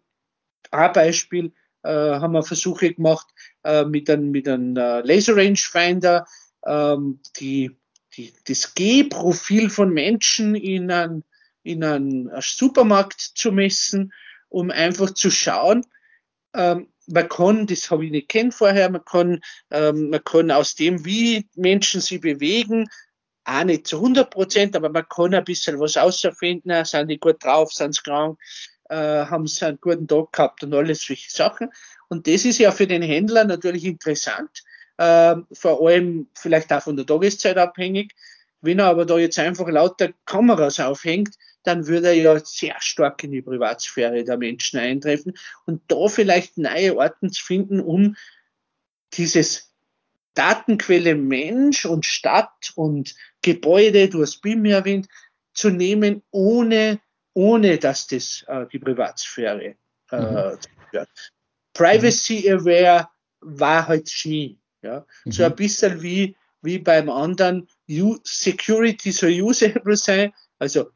ein 0.70 0.92
Beispiel 0.92 1.52
äh, 1.82 1.90
haben 1.90 2.32
wir 2.32 2.42
Versuche 2.42 2.92
gemacht 2.92 3.26
äh, 3.62 3.84
mit 3.84 4.08
einem 4.10 4.30
mit 4.30 4.48
einem 4.48 4.76
äh, 4.76 5.00
Laser 5.00 5.36
Rangefinder, 5.36 6.26
ähm, 6.66 7.20
die, 7.38 7.76
die, 8.16 8.32
das 8.46 8.74
G-Profil 8.74 9.70
von 9.70 9.92
Menschen 9.92 10.54
in 10.54 10.90
einem 10.90 11.24
in 11.62 11.82
einen 11.82 12.30
Supermarkt 12.40 13.20
zu 13.20 13.50
messen, 13.50 14.12
um 14.50 14.70
einfach 14.70 15.14
zu 15.14 15.30
schauen, 15.30 15.86
ähm, 16.54 16.88
man 17.06 17.28
kann, 17.28 17.66
das 17.66 17.90
habe 17.90 18.06
ich 18.06 18.10
nicht 18.10 18.28
kennt 18.28 18.54
vorher, 18.54 18.90
man 18.90 19.04
kann, 19.04 19.40
ähm, 19.70 20.10
man 20.10 20.24
kann 20.24 20.50
aus 20.50 20.74
dem, 20.74 21.04
wie 21.04 21.48
Menschen 21.54 22.00
sich 22.00 22.20
bewegen, 22.20 22.88
auch 23.44 23.64
nicht 23.64 23.86
zu 23.86 23.96
100 23.96 24.30
Prozent, 24.30 24.76
aber 24.76 24.88
man 24.88 25.08
kann 25.08 25.34
ein 25.34 25.44
bisschen 25.44 25.78
was 25.78 25.96
außerfinden, 25.96 26.84
sind 26.84 27.08
die 27.08 27.18
gut 27.18 27.44
drauf, 27.44 27.72
sind 27.72 27.94
sie 27.94 28.02
krank, 28.02 28.38
äh, 28.88 28.96
haben 28.96 29.46
sie 29.46 29.66
einen 29.66 29.80
guten 29.80 30.08
Tag 30.08 30.32
gehabt 30.32 30.62
und 30.62 30.74
alles 30.74 31.02
solche 31.02 31.30
Sachen. 31.30 31.70
Und 32.08 32.26
das 32.26 32.44
ist 32.44 32.58
ja 32.58 32.70
für 32.70 32.86
den 32.86 33.02
Händler 33.02 33.44
natürlich 33.44 33.84
interessant, 33.84 34.62
äh, 34.96 35.36
vor 35.52 35.86
allem 35.86 36.28
vielleicht 36.34 36.72
auch 36.72 36.82
von 36.82 36.96
der 36.96 37.06
Tageszeit 37.06 37.58
abhängig. 37.58 38.14
Wenn 38.60 38.78
er 38.78 38.86
aber 38.86 39.04
da 39.04 39.18
jetzt 39.18 39.38
einfach 39.38 39.68
lauter 39.68 40.10
Kameras 40.24 40.80
aufhängt, 40.80 41.36
dann 41.64 41.86
würde 41.86 42.08
er 42.08 42.14
ja 42.14 42.38
sehr 42.44 42.76
stark 42.80 43.24
in 43.24 43.32
die 43.32 43.42
Privatsphäre 43.42 44.22
der 44.22 44.36
Menschen 44.36 44.78
eintreffen 44.78 45.34
und 45.66 45.82
da 45.88 46.08
vielleicht 46.08 46.58
neue 46.58 46.96
Orten 46.96 47.32
zu 47.32 47.44
finden, 47.44 47.80
um 47.80 48.16
dieses 49.14 49.72
Datenquelle 50.34 51.14
Mensch 51.14 51.84
und 51.84 52.06
Stadt 52.06 52.72
und 52.74 53.14
Gebäude, 53.42 54.08
du 54.08 54.22
hast 54.22 54.40
BIM 54.42 54.64
erwähnt, 54.64 55.08
zu 55.52 55.70
nehmen, 55.70 56.22
ohne, 56.30 57.00
ohne 57.32 57.78
dass 57.78 58.08
das 58.08 58.44
äh, 58.48 58.66
die 58.72 58.80
Privatsphäre 58.80 59.76
äh, 60.10 60.16
mhm. 60.16 60.58
Privacy 61.72 62.50
Aware 62.50 63.08
war 63.40 63.88
halt 63.88 64.08
Ski. 64.08 64.58
Ja? 64.82 65.06
Mhm. 65.24 65.32
So 65.32 65.44
ein 65.44 65.54
bisschen 65.54 66.02
wie, 66.02 66.36
wie 66.62 66.78
beim 66.78 67.08
anderen 67.08 67.68
Security 68.24 69.12
soll 69.12 69.40
usable 69.40 69.96
sein, 69.96 70.32
also 70.58 70.90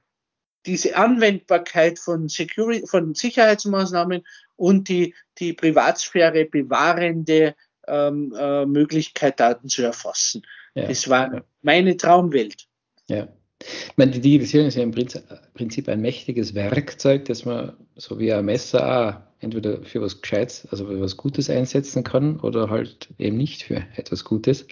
diese 0.67 0.97
Anwendbarkeit 0.97 1.99
von, 1.99 2.29
Security, 2.29 2.87
von 2.87 3.15
Sicherheitsmaßnahmen 3.15 4.25
und 4.57 4.89
die, 4.89 5.15
die 5.39 5.53
Privatsphäre 5.53 6.45
bewahrende 6.45 7.55
ähm, 7.87 8.35
äh, 8.39 8.67
Möglichkeit, 8.67 9.41
Daten 9.41 9.69
zu 9.69 9.83
erfassen. 9.83 10.43
Ja. 10.75 10.87
Das 10.87 11.09
war 11.09 11.43
meine 11.63 11.97
Traumwelt. 11.97 12.67
Ja. 13.09 13.29
Ich 13.61 13.97
meine, 13.97 14.13
die 14.13 14.21
Digitalisierung 14.21 14.69
ist 14.69 14.77
ja 14.77 14.85
im 14.85 14.95
Prinzip 15.55 15.89
ein 15.89 16.01
mächtiges 16.01 16.55
Werkzeug, 16.55 17.25
das 17.25 17.45
man 17.45 17.73
so 17.97 18.19
wie 18.21 18.33
ein 18.33 18.45
Messer 18.45 18.87
auch 18.87 19.29
entweder 19.41 19.83
für 19.83 20.01
was 20.01 20.21
Gescheites, 20.21 20.67
also 20.71 20.87
für 20.87 21.01
was 21.01 21.17
Gutes 21.17 21.51
einsetzen 21.51 22.05
kann 22.05 22.39
oder 22.41 22.71
halt 22.71 23.09
eben 23.19 23.37
nicht 23.37 23.65
für 23.65 23.85
etwas 23.97 24.25
Gutes. 24.25 24.67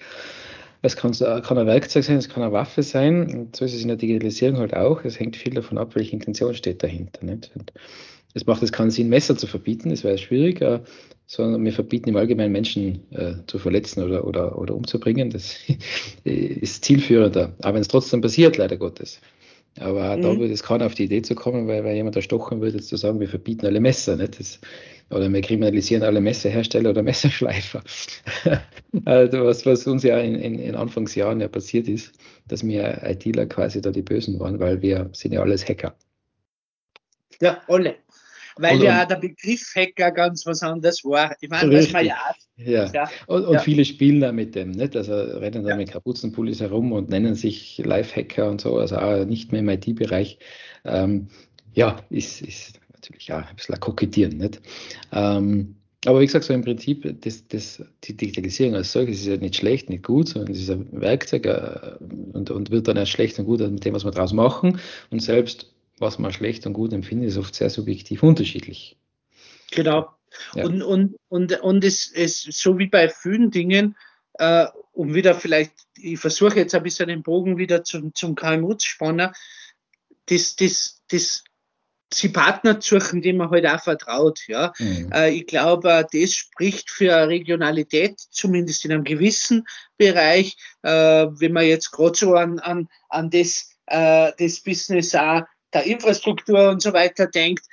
Es 0.81 0.95
kann, 0.95 1.11
kann, 1.11 1.57
ein 1.57 1.67
Werkzeug 1.67 2.03
sein, 2.03 2.17
es 2.17 2.29
kann 2.29 2.43
eine 2.43 2.51
Waffe 2.51 2.83
sein. 2.83 3.29
Und 3.29 3.55
so 3.55 3.65
ist 3.65 3.73
es 3.73 3.81
in 3.81 3.87
der 3.87 3.97
Digitalisierung 3.97 4.59
halt 4.59 4.75
auch. 4.75 5.03
Es 5.03 5.19
hängt 5.19 5.35
viel 5.35 5.53
davon 5.53 5.77
ab, 5.77 5.95
welche 5.95 6.13
Intention 6.13 6.53
steht 6.53 6.83
dahinter. 6.83 7.25
Nicht? 7.25 7.51
Und 7.55 7.73
es 8.33 8.45
macht 8.45 8.61
es 8.61 8.71
keinen 8.71 8.91
Sinn, 8.91 9.09
Messer 9.09 9.35
zu 9.35 9.47
verbieten, 9.47 9.89
das 9.89 10.03
wäre 10.03 10.17
schwierig, 10.17 10.61
äh, 10.61 10.81
sondern 11.25 11.65
wir 11.65 11.73
verbieten 11.73 12.09
im 12.09 12.15
Allgemeinen 12.17 12.51
Menschen 12.51 13.11
äh, 13.11 13.33
zu 13.47 13.57
verletzen 13.57 14.03
oder, 14.03 14.25
oder, 14.25 14.57
oder 14.57 14.75
umzubringen. 14.75 15.29
Das 15.29 15.57
ist 16.23 16.85
zielführender, 16.85 17.53
aber 17.61 17.75
wenn 17.75 17.81
es 17.81 17.87
trotzdem 17.87 18.21
passiert, 18.21 18.57
leider 18.57 18.77
Gottes. 18.77 19.19
Aber 19.79 20.17
mhm. 20.17 20.21
da 20.21 20.37
würde 20.37 20.53
es 20.53 20.63
keiner 20.63 20.85
auf 20.85 20.95
die 20.95 21.03
Idee 21.03 21.21
zu 21.21 21.35
kommen, 21.35 21.67
weil, 21.67 21.83
weil 21.83 21.95
jemand 21.95 22.15
erstochen 22.15 22.61
würde, 22.61 22.79
zu 22.81 22.95
sagen, 22.95 23.19
wir 23.19 23.29
verbieten 23.29 23.65
alle 23.65 23.79
Messer. 23.79 24.15
Nicht? 24.15 24.39
Das, 24.39 24.59
oder 25.09 25.31
wir 25.31 25.41
kriminalisieren 25.41 26.03
alle 26.03 26.21
Messerhersteller 26.21 26.89
oder 26.91 27.03
Messerschleifer. 27.11 27.81
also 29.05 29.45
was, 29.45 29.65
was 29.65 29.87
uns 29.87 30.03
ja 30.03 30.19
in, 30.19 30.35
in, 30.35 30.59
in, 30.59 30.75
Anfangsjahren 30.75 31.39
ja 31.39 31.47
passiert 31.47 31.87
ist, 31.87 32.13
dass 32.47 32.65
wir 32.65 33.01
ITler 33.03 33.45
quasi 33.45 33.81
da 33.81 33.91
die 33.91 34.01
Bösen 34.01 34.39
waren, 34.39 34.59
weil 34.59 34.81
wir 34.81 35.09
sind 35.13 35.33
ja 35.33 35.41
alles 35.41 35.67
Hacker. 35.67 35.95
Ja, 37.41 37.61
alle. 37.67 37.95
Weil 38.57 38.77
und, 38.77 38.83
ja 38.83 39.05
der 39.05 39.17
Begriff 39.17 39.73
Hacker 39.75 40.11
ganz 40.11 40.45
was 40.45 40.63
anderes 40.63 41.05
war. 41.05 41.35
Ich 41.41 41.49
meine, 41.49 41.69
das 41.69 41.93
war 41.93 42.01
ja 42.01 42.17
ja. 42.57 42.91
ja. 42.91 43.09
Und, 43.27 43.45
und 43.45 43.53
ja. 43.53 43.59
viele 43.59 43.85
spielen 43.85 44.19
da 44.19 44.31
mit 44.31 44.55
dem, 44.55 44.71
nicht? 44.71 44.95
Also 44.95 45.13
rennen 45.13 45.63
da 45.63 45.71
ja. 45.71 45.75
mit 45.75 45.91
Kapuzenpullis 45.91 46.59
herum 46.59 46.91
und 46.91 47.09
nennen 47.09 47.35
sich 47.35 47.77
Live-Hacker 47.77 48.49
und 48.49 48.61
so, 48.61 48.77
also 48.77 48.97
auch 48.97 49.25
nicht 49.25 49.51
mehr 49.51 49.61
im 49.61 49.69
IT-Bereich. 49.69 50.39
Ähm, 50.83 51.27
ja, 51.73 51.97
ist, 52.09 52.41
ist 52.41 52.79
natürlich 53.09 53.33
auch 53.33 53.47
ein 53.47 53.55
bisschen 53.55 53.79
kokettieren, 53.79 54.37
nicht? 54.37 54.61
Ähm, 55.11 55.75
aber 56.05 56.21
wie 56.21 56.25
gesagt, 56.25 56.45
so 56.45 56.53
im 56.53 56.63
Prinzip, 56.63 57.21
das, 57.21 57.47
das, 57.47 57.83
die 58.03 58.15
Digitalisierung 58.15 58.75
als 58.75 58.91
solches 58.91 59.21
ist 59.21 59.27
ja 59.27 59.37
nicht 59.37 59.55
schlecht, 59.55 59.89
nicht 59.89 60.03
gut, 60.03 60.29
sondern 60.29 60.53
es 60.53 60.61
ist 60.61 60.69
ein 60.69 60.87
Werkzeug 60.91 61.45
äh, 61.47 61.95
und, 62.33 62.51
und 62.51 62.71
wird 62.71 62.87
dann 62.87 62.97
erst 62.97 63.11
schlecht 63.11 63.39
und 63.39 63.45
gut 63.45 63.59
mit 63.59 63.83
dem, 63.83 63.93
was 63.93 64.05
wir 64.05 64.11
daraus 64.11 64.31
machen. 64.31 64.79
Und 65.09 65.21
selbst 65.21 65.73
was 65.99 66.19
man 66.19 66.31
schlecht 66.31 66.65
und 66.67 66.73
gut 66.73 66.93
empfindet, 66.93 67.29
ist 67.29 67.37
oft 67.37 67.55
sehr 67.55 67.69
subjektiv 67.69 68.21
unterschiedlich. 68.23 68.97
Genau. 69.71 70.09
Ja. 70.53 70.65
Und, 70.65 70.83
und, 70.83 71.15
und, 71.29 71.59
und 71.61 71.83
es 71.83 72.05
ist 72.05 72.53
so 72.53 72.77
wie 72.77 72.87
bei 72.87 73.09
vielen 73.09 73.49
Dingen, 73.49 73.95
äh, 74.33 74.67
um 74.93 75.13
wieder 75.13 75.33
vielleicht, 75.35 75.73
ich 75.97 76.19
versuche 76.19 76.59
jetzt 76.59 76.75
ein 76.75 76.83
bisschen 76.83 77.07
den 77.07 77.23
Bogen 77.23 77.57
wieder 77.57 77.83
zum, 77.83 78.13
zum 78.13 78.35
KMU 78.35 78.75
zu 78.75 78.87
spannen, 78.87 79.31
das, 80.27 80.55
das, 80.55 81.01
das 81.09 81.43
sie 82.13 82.29
Partner 82.29 82.77
suchen, 82.81 83.21
denen 83.21 83.37
man 83.37 83.49
halt 83.49 83.67
auch 83.67 83.81
vertraut. 83.81 84.39
Ja. 84.47 84.73
Mhm. 84.79 85.11
Äh, 85.13 85.31
ich 85.31 85.47
glaube, 85.47 86.05
das 86.11 86.33
spricht 86.33 86.89
für 86.89 87.27
Regionalität, 87.27 88.19
zumindest 88.19 88.85
in 88.85 88.93
einem 88.93 89.03
gewissen 89.03 89.65
Bereich. 89.97 90.55
Äh, 90.83 91.27
wenn 91.29 91.53
man 91.53 91.65
jetzt 91.65 91.91
gerade 91.91 92.17
so 92.17 92.35
an, 92.35 92.59
an, 92.59 92.87
an 93.09 93.29
das, 93.29 93.69
äh, 93.87 94.31
das 94.37 94.61
Business 94.61 95.15
auch 95.15 95.41
der 95.73 95.83
Infrastruktur 95.83 96.69
und 96.69 96.81
so 96.81 96.93
weiter 96.93 97.27
denkt, 97.27 97.65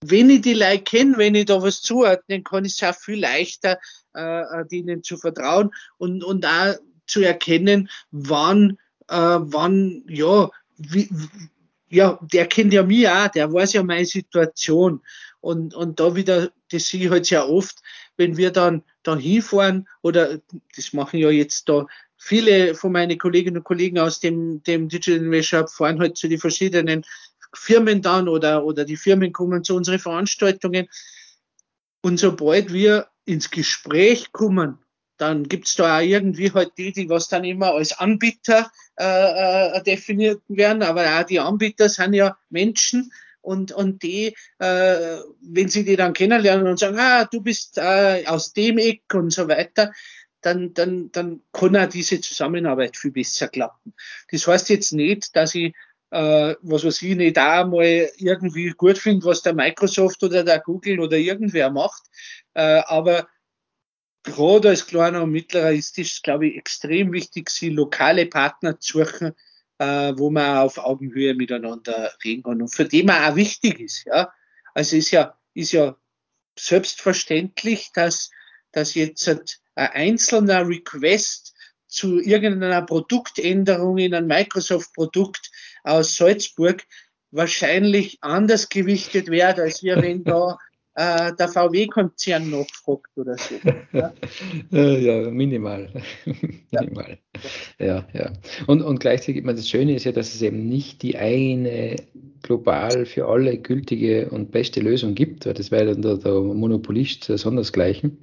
wenn 0.00 0.30
ich 0.30 0.42
die 0.42 0.54
Leute 0.54 0.82
kenne, 0.82 1.18
wenn 1.18 1.34
ich 1.34 1.46
da 1.46 1.62
was 1.62 1.82
zuordnen 1.82 2.44
kann, 2.44 2.64
ist 2.64 2.82
es 2.82 2.88
auch 2.88 2.98
viel 2.98 3.20
leichter, 3.20 3.78
äh, 4.14 4.64
denen 4.70 5.02
zu 5.02 5.16
vertrauen 5.16 5.70
und, 5.98 6.22
und 6.22 6.46
auch 6.46 6.74
zu 7.06 7.22
erkennen, 7.22 7.88
wann, 8.10 8.78
äh, 9.08 9.16
wann, 9.16 10.04
ja, 10.08 10.50
wie, 10.76 11.08
ja, 11.88 12.18
der 12.20 12.46
kennt 12.46 12.72
ja 12.72 12.82
mich 12.82 13.08
auch, 13.08 13.28
der 13.28 13.52
weiß 13.52 13.74
ja 13.74 13.82
meine 13.82 14.04
Situation. 14.04 15.02
Und, 15.40 15.74
und 15.74 16.00
da 16.00 16.16
wieder, 16.16 16.50
das 16.70 16.86
sehe 16.86 17.04
ich 17.04 17.10
halt 17.10 17.26
sehr 17.26 17.48
oft, 17.48 17.78
wenn 18.16 18.36
wir 18.36 18.50
dann 18.50 18.82
da 19.02 19.16
hinfahren, 19.16 19.88
oder 20.02 20.40
das 20.74 20.92
machen 20.92 21.20
ja 21.20 21.30
jetzt 21.30 21.68
da 21.68 21.86
viele 22.16 22.74
von 22.74 22.92
meinen 22.92 23.18
Kolleginnen 23.18 23.58
und 23.58 23.64
Kollegen 23.64 23.98
aus 23.98 24.20
dem, 24.20 24.62
dem 24.64 24.88
Digital 24.88 25.20
Innovation 25.20 25.68
fahren 25.68 26.00
halt 26.00 26.16
zu 26.16 26.28
den 26.28 26.38
verschiedenen 26.38 27.04
Firmen 27.54 28.02
dann 28.02 28.28
oder, 28.28 28.64
oder 28.64 28.84
die 28.84 28.96
Firmen 28.96 29.32
kommen 29.32 29.62
zu 29.62 29.76
unseren 29.76 29.98
Veranstaltungen. 29.98 30.88
Und 32.02 32.18
sobald 32.18 32.72
wir 32.72 33.08
ins 33.24 33.50
Gespräch 33.50 34.32
kommen, 34.32 34.78
dann 35.16 35.44
gibt's 35.44 35.74
da 35.76 35.98
auch 35.98 36.02
irgendwie 36.02 36.52
halt 36.52 36.72
die, 36.76 36.92
die 36.92 37.08
was 37.08 37.28
dann 37.28 37.44
immer 37.44 37.72
als 37.74 37.98
Anbieter 37.98 38.70
äh, 38.98 39.78
äh, 39.78 39.82
definiert 39.82 40.42
werden, 40.48 40.82
aber 40.82 41.18
auch 41.18 41.24
die 41.24 41.40
Anbieter 41.40 41.88
sind 41.88 42.14
ja 42.14 42.36
Menschen 42.50 43.12
und, 43.40 43.72
und 43.72 44.02
die, 44.02 44.34
äh, 44.58 45.18
wenn 45.40 45.68
sie 45.68 45.84
die 45.84 45.96
dann 45.96 46.12
kennenlernen 46.12 46.66
und 46.66 46.78
sagen, 46.78 46.98
ah, 46.98 47.24
du 47.24 47.40
bist 47.40 47.78
äh, 47.78 48.24
aus 48.26 48.52
dem 48.52 48.78
Eck 48.78 49.02
und 49.14 49.32
so 49.32 49.48
weiter, 49.48 49.92
dann, 50.40 50.74
dann, 50.74 51.10
dann 51.12 51.40
kann 51.52 51.76
auch 51.76 51.88
diese 51.88 52.20
Zusammenarbeit 52.20 52.96
viel 52.96 53.12
besser 53.12 53.48
klappen. 53.48 53.94
Das 54.30 54.46
heißt 54.46 54.68
jetzt 54.68 54.92
nicht, 54.92 55.34
dass 55.34 55.54
ich 55.54 55.74
äh, 56.10 56.54
was 56.62 56.84
weiß 56.84 57.02
ich, 57.02 57.16
nicht 57.16 57.38
auch 57.38 57.66
mal 57.66 58.08
irgendwie 58.16 58.70
gut 58.70 58.98
finde, 58.98 59.26
was 59.26 59.42
der 59.42 59.54
Microsoft 59.54 60.22
oder 60.22 60.44
der 60.44 60.60
Google 60.60 61.00
oder 61.00 61.16
irgendwer 61.16 61.70
macht. 61.70 62.04
Äh, 62.54 62.82
aber 62.86 63.28
gerade 64.26 64.68
als 64.68 64.86
kleiner 64.86 65.22
und 65.22 65.30
mittlerer 65.30 65.72
ist 65.72 65.98
es, 65.98 66.20
glaube 66.20 66.48
ich, 66.48 66.56
extrem 66.56 67.12
wichtig, 67.12 67.48
sie 67.48 67.70
lokale 67.70 68.26
Partner 68.26 68.78
zu 68.78 69.04
suchen, 69.04 69.32
äh, 69.78 70.12
wo 70.16 70.30
man 70.30 70.58
auf 70.58 70.78
Augenhöhe 70.78 71.34
miteinander 71.34 72.12
reden 72.22 72.42
kann 72.42 72.60
und 72.60 72.74
für 72.74 72.84
die 72.84 73.02
man 73.02 73.24
auch 73.24 73.36
wichtig 73.36 73.80
ist. 73.80 74.04
Ja? 74.04 74.32
Also 74.74 74.96
ist 74.96 75.10
ja, 75.12 75.38
ist 75.54 75.72
ja 75.72 75.96
selbstverständlich, 76.58 77.90
dass, 77.94 78.30
dass 78.72 78.94
jetzt 78.94 79.28
ein 79.28 79.40
einzelner 79.74 80.68
Request 80.68 81.54
zu 81.86 82.20
irgendeiner 82.20 82.82
Produktänderung 82.82 83.98
in 83.98 84.14
ein 84.14 84.26
Microsoft-Produkt 84.26 85.50
aus 85.84 86.16
Salzburg 86.16 86.82
wahrscheinlich 87.30 88.18
anders 88.22 88.68
gewichtet 88.68 89.28
wird, 89.28 89.58
als 89.58 89.82
wir, 89.82 90.02
wenn 90.02 90.24
da 90.24 90.58
äh, 90.96 91.32
der 91.38 91.48
VW-Konzern 91.48 92.50
nachfragt 92.50 93.16
oder 93.16 93.36
so. 93.36 93.54
Ja, 94.70 94.82
ja 94.82 95.30
minimal. 95.30 95.88
minimal. 96.70 97.18
Ja. 97.78 98.06
ja, 98.12 98.32
Und, 98.66 98.82
und 98.82 98.98
gleichzeitig, 98.98 99.44
meine, 99.44 99.56
das 99.58 99.68
Schöne 99.68 99.94
ist 99.94 100.04
ja, 100.04 100.12
dass 100.12 100.34
es 100.34 100.42
eben 100.42 100.68
nicht 100.68 101.02
die 101.02 101.16
eine 101.16 101.96
global 102.42 103.06
für 103.06 103.28
alle 103.28 103.58
gültige 103.58 104.30
und 104.30 104.52
beste 104.52 104.80
Lösung 104.80 105.14
gibt, 105.14 105.46
weil 105.46 105.54
das 105.54 105.70
wäre 105.70 105.92
dann 105.92 106.02
der, 106.02 106.16
der 106.16 106.40
Monopolist 106.40 107.24
sondersgleichen 107.24 108.18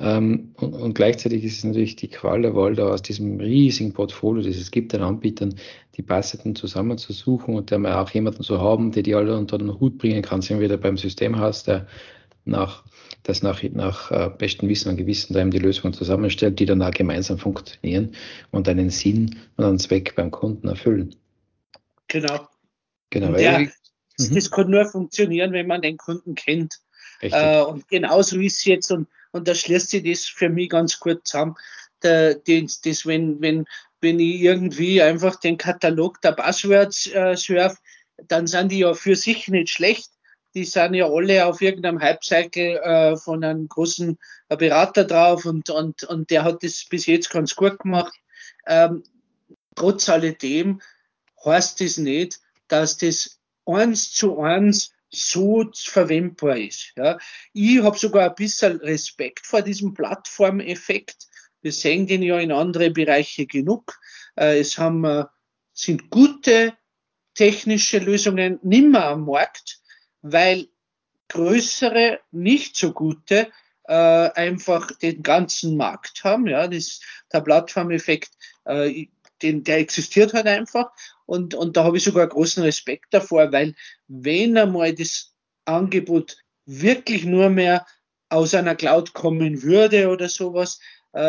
ähm, 0.00 0.54
und, 0.56 0.74
und, 0.74 0.94
gleichzeitig 0.94 1.44
ist 1.44 1.58
es 1.58 1.64
natürlich 1.64 1.94
die 1.94 2.08
Qual 2.08 2.42
der 2.42 2.56
Wahl, 2.56 2.74
da 2.74 2.88
aus 2.88 3.02
diesem 3.02 3.38
riesigen 3.38 3.92
Portfolio, 3.92 4.42
das 4.42 4.56
es 4.56 4.72
gibt, 4.72 4.92
an 4.94 5.02
Anbietern, 5.02 5.54
die 5.96 6.02
passenden 6.02 6.56
zusammenzusuchen 6.56 7.54
und 7.54 7.70
dann 7.70 7.86
auch 7.86 8.10
jemanden 8.10 8.42
zu 8.42 8.60
haben, 8.60 8.90
der 8.90 9.04
die 9.04 9.14
alle 9.14 9.36
unter 9.36 9.56
den 9.56 9.78
Hut 9.78 9.98
bringen 9.98 10.22
kann. 10.22 10.42
Sind 10.42 10.58
wir 10.58 10.64
wieder 10.64 10.78
beim 10.78 10.96
Systemhaus, 10.96 11.62
der 11.62 11.86
nach, 12.44 12.84
das 13.22 13.42
nach, 13.42 13.62
nach 13.62 14.10
äh, 14.10 14.30
bestem 14.36 14.68
Wissen 14.68 14.88
und 14.88 14.96
Gewissen 14.96 15.32
da 15.32 15.40
eben 15.40 15.52
die 15.52 15.58
Lösungen 15.60 15.94
zusammenstellt, 15.94 16.58
die 16.58 16.66
dann 16.66 16.82
auch 16.82 16.90
gemeinsam 16.90 17.38
funktionieren 17.38 18.16
und 18.50 18.68
einen 18.68 18.90
Sinn 18.90 19.38
und 19.56 19.64
einen 19.64 19.78
Zweck 19.78 20.14
beim 20.16 20.32
Kunden 20.32 20.66
erfüllen. 20.68 21.14
Genau. 22.08 22.48
Genau. 23.10 23.32
Der, 23.32 23.60
mhm. 23.60 23.70
Das 24.16 24.50
kann 24.50 24.70
nur 24.70 24.86
funktionieren, 24.86 25.52
wenn 25.52 25.68
man 25.68 25.82
den 25.82 25.96
Kunden 25.96 26.34
kennt. 26.34 26.80
Äh, 27.20 27.62
und 27.62 27.88
genauso 27.88 28.38
ist 28.40 28.58
es 28.58 28.64
jetzt, 28.64 28.90
und, 28.90 29.08
und 29.34 29.48
da 29.48 29.54
schließt 29.54 29.90
sich 29.90 30.04
das 30.04 30.26
für 30.26 30.48
mich 30.48 30.70
ganz 30.70 31.00
gut 31.00 31.26
zusammen, 31.26 31.56
der, 32.02 32.36
das, 32.36 32.80
das, 32.80 33.04
wenn, 33.04 33.40
wenn, 33.40 33.64
wenn 34.00 34.20
ich 34.20 34.40
irgendwie 34.40 35.02
einfach 35.02 35.36
den 35.36 35.58
Katalog 35.58 36.20
der 36.20 36.32
Passwords 36.32 37.08
äh, 37.08 37.36
surf, 37.36 37.76
dann 38.28 38.46
sind 38.46 38.70
die 38.70 38.78
ja 38.78 38.94
für 38.94 39.16
sich 39.16 39.48
nicht 39.48 39.70
schlecht. 39.70 40.10
Die 40.54 40.64
sind 40.64 40.94
ja 40.94 41.08
alle 41.08 41.46
auf 41.46 41.60
irgendeinem 41.60 42.00
Hype-Cycle 42.00 42.76
äh, 42.76 43.16
von 43.16 43.42
einem 43.42 43.68
großen 43.68 44.16
Berater 44.48 45.02
drauf 45.02 45.46
und, 45.46 45.68
und, 45.68 46.04
und 46.04 46.30
der 46.30 46.44
hat 46.44 46.62
das 46.62 46.84
bis 46.88 47.06
jetzt 47.06 47.30
ganz 47.30 47.56
gut 47.56 47.80
gemacht. 47.80 48.14
Ähm, 48.68 49.02
trotz 49.74 50.08
alledem 50.08 50.80
heißt 51.44 51.80
das 51.80 51.96
nicht, 51.96 52.38
dass 52.68 52.98
das 52.98 53.40
eins 53.66 54.12
zu 54.12 54.38
eins 54.38 54.92
so 55.14 55.70
verwendbar 55.74 56.56
ist. 56.56 56.92
Ja. 56.96 57.18
Ich 57.52 57.82
habe 57.82 57.98
sogar 57.98 58.30
ein 58.30 58.34
bisschen 58.34 58.76
Respekt 58.78 59.46
vor 59.46 59.62
diesem 59.62 59.94
Plattformeffekt. 59.94 61.26
Wir 61.62 61.72
sehen 61.72 62.06
den 62.06 62.22
ja 62.22 62.38
in 62.38 62.52
andere 62.52 62.90
Bereiche 62.90 63.46
genug. 63.46 63.98
Äh, 64.36 64.60
es 64.60 64.78
haben, 64.78 65.04
äh, 65.04 65.24
sind 65.72 66.10
gute 66.10 66.74
technische 67.34 67.98
Lösungen 67.98 68.58
nimmer 68.62 69.06
am 69.06 69.24
Markt, 69.24 69.80
weil 70.22 70.68
größere, 71.28 72.20
nicht 72.30 72.76
so 72.76 72.92
gute 72.92 73.50
äh, 73.84 73.94
einfach 73.94 74.90
den 74.92 75.22
ganzen 75.22 75.76
Markt 75.76 76.24
haben. 76.24 76.46
Ja, 76.46 76.68
das, 76.68 77.00
der 77.32 77.40
Plattformeffekt, 77.40 78.30
äh, 78.64 79.08
den, 79.44 79.62
der 79.62 79.78
existiert 79.78 80.34
halt 80.34 80.46
einfach. 80.46 80.90
Und, 81.26 81.54
und 81.54 81.76
da 81.76 81.84
habe 81.84 81.98
ich 81.98 82.04
sogar 82.04 82.26
großen 82.26 82.62
Respekt 82.62 83.06
davor, 83.12 83.52
weil 83.52 83.74
wenn 84.08 84.56
einmal 84.58 84.94
das 84.94 85.32
Angebot 85.64 86.36
wirklich 86.66 87.24
nur 87.24 87.50
mehr 87.50 87.86
aus 88.28 88.54
einer 88.54 88.74
Cloud 88.74 89.12
kommen 89.12 89.62
würde 89.62 90.08
oder 90.08 90.28
sowas, 90.28 90.80
äh, 91.14 91.20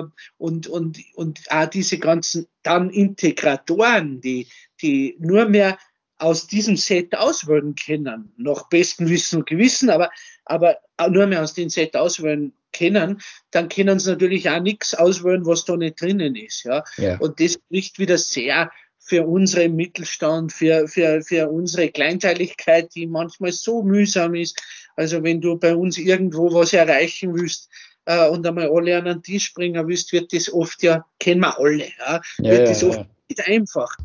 äh 0.00 0.04
und, 0.36 0.66
und, 0.68 0.98
und 1.14 1.40
auch 1.50 1.66
diese 1.66 1.98
ganzen 1.98 2.46
dann 2.62 2.90
Integratoren, 2.90 4.20
die, 4.20 4.48
die 4.80 5.16
nur 5.18 5.48
mehr 5.48 5.78
aus 6.18 6.46
diesem 6.46 6.76
Set 6.76 7.16
auswählen 7.16 7.74
können, 7.74 8.32
nach 8.36 8.68
bestem 8.68 9.08
Wissen 9.08 9.40
und 9.40 9.46
Gewissen, 9.46 9.90
aber, 9.90 10.10
aber 10.44 10.78
nur 11.10 11.26
mehr 11.26 11.42
aus 11.42 11.54
dem 11.54 11.68
Set 11.70 11.96
auswählen 11.96 12.52
können, 12.72 13.20
dann 13.50 13.68
können 13.68 13.98
sie 13.98 14.10
natürlich 14.10 14.48
auch 14.50 14.60
nichts 14.60 14.94
auswählen, 14.94 15.46
was 15.46 15.64
da 15.64 15.76
nicht 15.76 16.00
drinnen 16.00 16.34
ist. 16.36 16.64
Ja? 16.64 16.84
ja. 16.96 17.18
Und 17.18 17.40
das 17.40 17.54
spricht 17.54 17.98
wieder 17.98 18.18
sehr 18.18 18.70
für 18.98 19.26
unseren 19.26 19.76
Mittelstand, 19.76 20.52
für, 20.52 20.88
für, 20.88 21.22
für 21.22 21.50
unsere 21.50 21.90
Kleinteiligkeit, 21.90 22.94
die 22.94 23.06
manchmal 23.06 23.52
so 23.52 23.82
mühsam 23.82 24.34
ist. 24.34 24.60
Also 24.96 25.22
wenn 25.22 25.40
du 25.40 25.58
bei 25.58 25.74
uns 25.74 25.98
irgendwo 25.98 26.52
was 26.54 26.72
erreichen 26.72 27.34
willst, 27.34 27.68
äh, 28.06 28.28
und 28.28 28.46
einmal 28.46 28.70
alle 28.70 28.98
an 28.98 29.04
den 29.04 29.22
Tisch 29.22 29.54
bringen 29.54 29.86
willst, 29.86 30.12
wird 30.12 30.32
das 30.32 30.52
oft 30.52 30.82
ja, 30.82 31.06
kennen 31.18 31.40
wir 31.40 31.58
alle, 31.58 31.90
ja, 31.98 32.20
ja 32.38 32.50
wird 32.50 32.60
ja, 32.60 32.66
das 32.66 32.84
oft 32.84 32.98
ja. 32.98 33.06
nicht 33.28 33.48
einfach. 33.48 33.96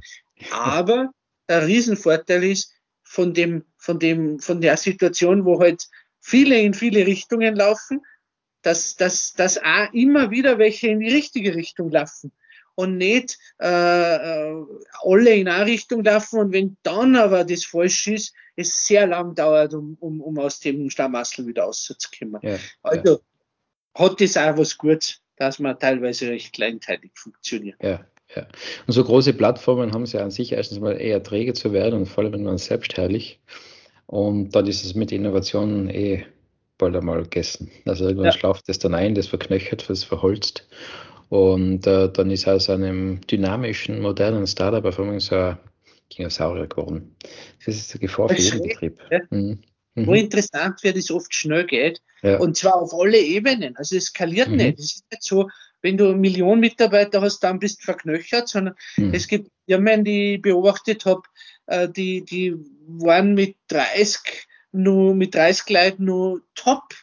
Aber 0.52 1.12
der 1.48 1.68
Riesenvorteil 1.68 2.44
ist 2.44 2.74
von 3.04 3.34
dem, 3.34 3.66
von 3.78 4.00
dem, 4.00 4.40
von 4.40 4.62
der 4.62 4.78
Situation, 4.78 5.46
wo 5.46 5.60
halt 5.60 5.88
viele 6.20 6.60
in 6.60 6.74
viele 6.74 7.06
Richtungen 7.06 7.56
laufen, 7.56 8.02
dass, 8.62 8.96
dass, 8.96 9.34
dass 9.34 9.58
auch 9.58 9.94
immer 9.94 10.32
wieder 10.32 10.58
welche 10.58 10.88
in 10.88 11.00
die 11.00 11.14
richtige 11.14 11.56
Richtung 11.56 11.90
laufen 11.90 12.32
und 12.76 12.98
nicht 12.98 13.38
äh, 13.62 13.68
äh, 13.68 14.66
alle 15.04 15.36
in 15.36 15.48
eine 15.48 15.66
Richtung 15.66 16.04
laufen 16.04 16.40
und 16.40 16.54
wenn 16.54 16.78
dann 16.84 17.16
aber 17.16 17.44
das 17.44 17.66
falsch 17.66 18.08
ist, 18.08 18.34
es 18.56 18.86
sehr 18.86 19.08
lang 19.08 19.36
dauert, 19.36 19.74
um, 19.74 19.98
um, 20.00 20.22
um 20.22 20.38
aus 20.40 20.60
dem 20.60 20.90
Stammassel 20.90 21.46
wieder 21.48 21.64
rauszukommen. 21.64 22.40
Ja, 22.42 22.58
also 22.82 23.22
ja. 23.98 24.02
hat 24.02 24.22
das 24.22 24.38
auch 24.38 24.58
was 24.58 24.78
Gutes, 24.78 25.22
dass 25.36 25.60
man 25.60 25.78
teilweise 25.80 26.30
recht 26.30 26.54
kleinteilig 26.54 27.12
funktioniert. 27.16 27.78
Ja, 27.82 28.06
ja. 28.36 28.48
Und 28.88 28.94
so 28.94 29.04
große 29.04 29.34
Plattformen 29.34 29.94
haben 29.94 30.06
sie 30.06 30.18
ja 30.18 30.24
an 30.24 30.32
sich 30.32 30.52
erstens 30.52 30.80
mal 30.80 31.00
eher 31.00 31.24
träge 31.24 31.54
zu 31.54 31.74
werden 31.74 32.00
und 32.00 32.06
vor 32.06 32.24
allem 32.24 32.34
wenn 32.34 32.44
man 32.44 32.58
selbstherrlich. 32.58 33.42
Und 34.10 34.56
dann 34.56 34.66
ist 34.66 34.84
es 34.84 34.96
mit 34.96 35.12
Innovationen 35.12 35.88
eh 35.88 36.26
bald 36.80 36.96
einmal 36.96 37.22
gegessen. 37.22 37.70
Also 37.86 38.06
irgendwann 38.06 38.26
ja. 38.26 38.32
schlaft 38.32 38.68
das 38.68 38.80
dann 38.80 38.96
ein, 38.96 39.14
das 39.14 39.28
verknöchert, 39.28 39.88
das 39.88 40.04
verholzt. 40.04 40.68
Und 41.30 41.86
äh, 41.86 42.12
dann 42.12 42.32
ist 42.32 42.48
aus 42.48 42.72
einem 42.72 43.22
dynamischen, 43.28 44.02
modernen 44.02 44.48
Startup 44.48 44.84
auf 44.84 45.00
einmal 45.00 45.20
so 45.20 45.36
ein 45.36 45.58
Dinosaurier 46.12 46.66
geworden. 46.66 47.16
Das 47.64 47.76
ist 47.76 47.92
eine 47.92 48.00
Gefahr 48.00 48.30
für 48.30 48.42
jeden 48.42 48.64
Betrieb. 48.64 48.98
Ja. 49.12 49.20
Mhm. 49.30 49.60
Mhm. 49.94 50.08
Wo 50.08 50.16
interessant 50.16 50.82
wird, 50.82 50.96
ist 50.96 51.12
oft 51.12 51.32
schnell 51.36 51.68
geht. 51.68 52.02
Ja. 52.24 52.40
Und 52.40 52.58
zwar 52.58 52.78
auf 52.78 52.92
alle 52.96 53.20
Ebenen. 53.20 53.78
Also 53.78 53.96
es 53.96 54.06
skaliert 54.06 54.50
mhm. 54.50 54.56
nicht. 54.56 54.80
Es 54.80 54.96
ist 54.96 55.06
nicht 55.12 55.22
so, 55.22 55.50
wenn 55.84 55.98
du 55.98 56.06
eine 56.06 56.16
Million 56.16 56.60
Mitarbeiter 56.60 57.22
hast, 57.22 57.42
dann 57.42 57.60
bist 57.60 57.82
du 57.82 57.84
verknöchert, 57.84 58.50
sondern 58.50 58.74
mhm. 58.98 59.14
es 59.14 59.28
gibt 59.28 59.52
Firmen, 59.70 60.04
die 60.04 60.36
ich 60.36 60.42
beobachtet 60.42 61.06
habe, 61.06 61.22
äh, 61.68 61.88
die, 61.88 62.26
die 62.26 62.56
waren 62.88 63.36
mit 63.36 63.56
30 63.68 64.48
nur 64.72 65.16
mit 65.16 65.36
30 65.36 65.70
Leuten 65.70 66.06
nur 66.06 66.42
top 66.56 66.94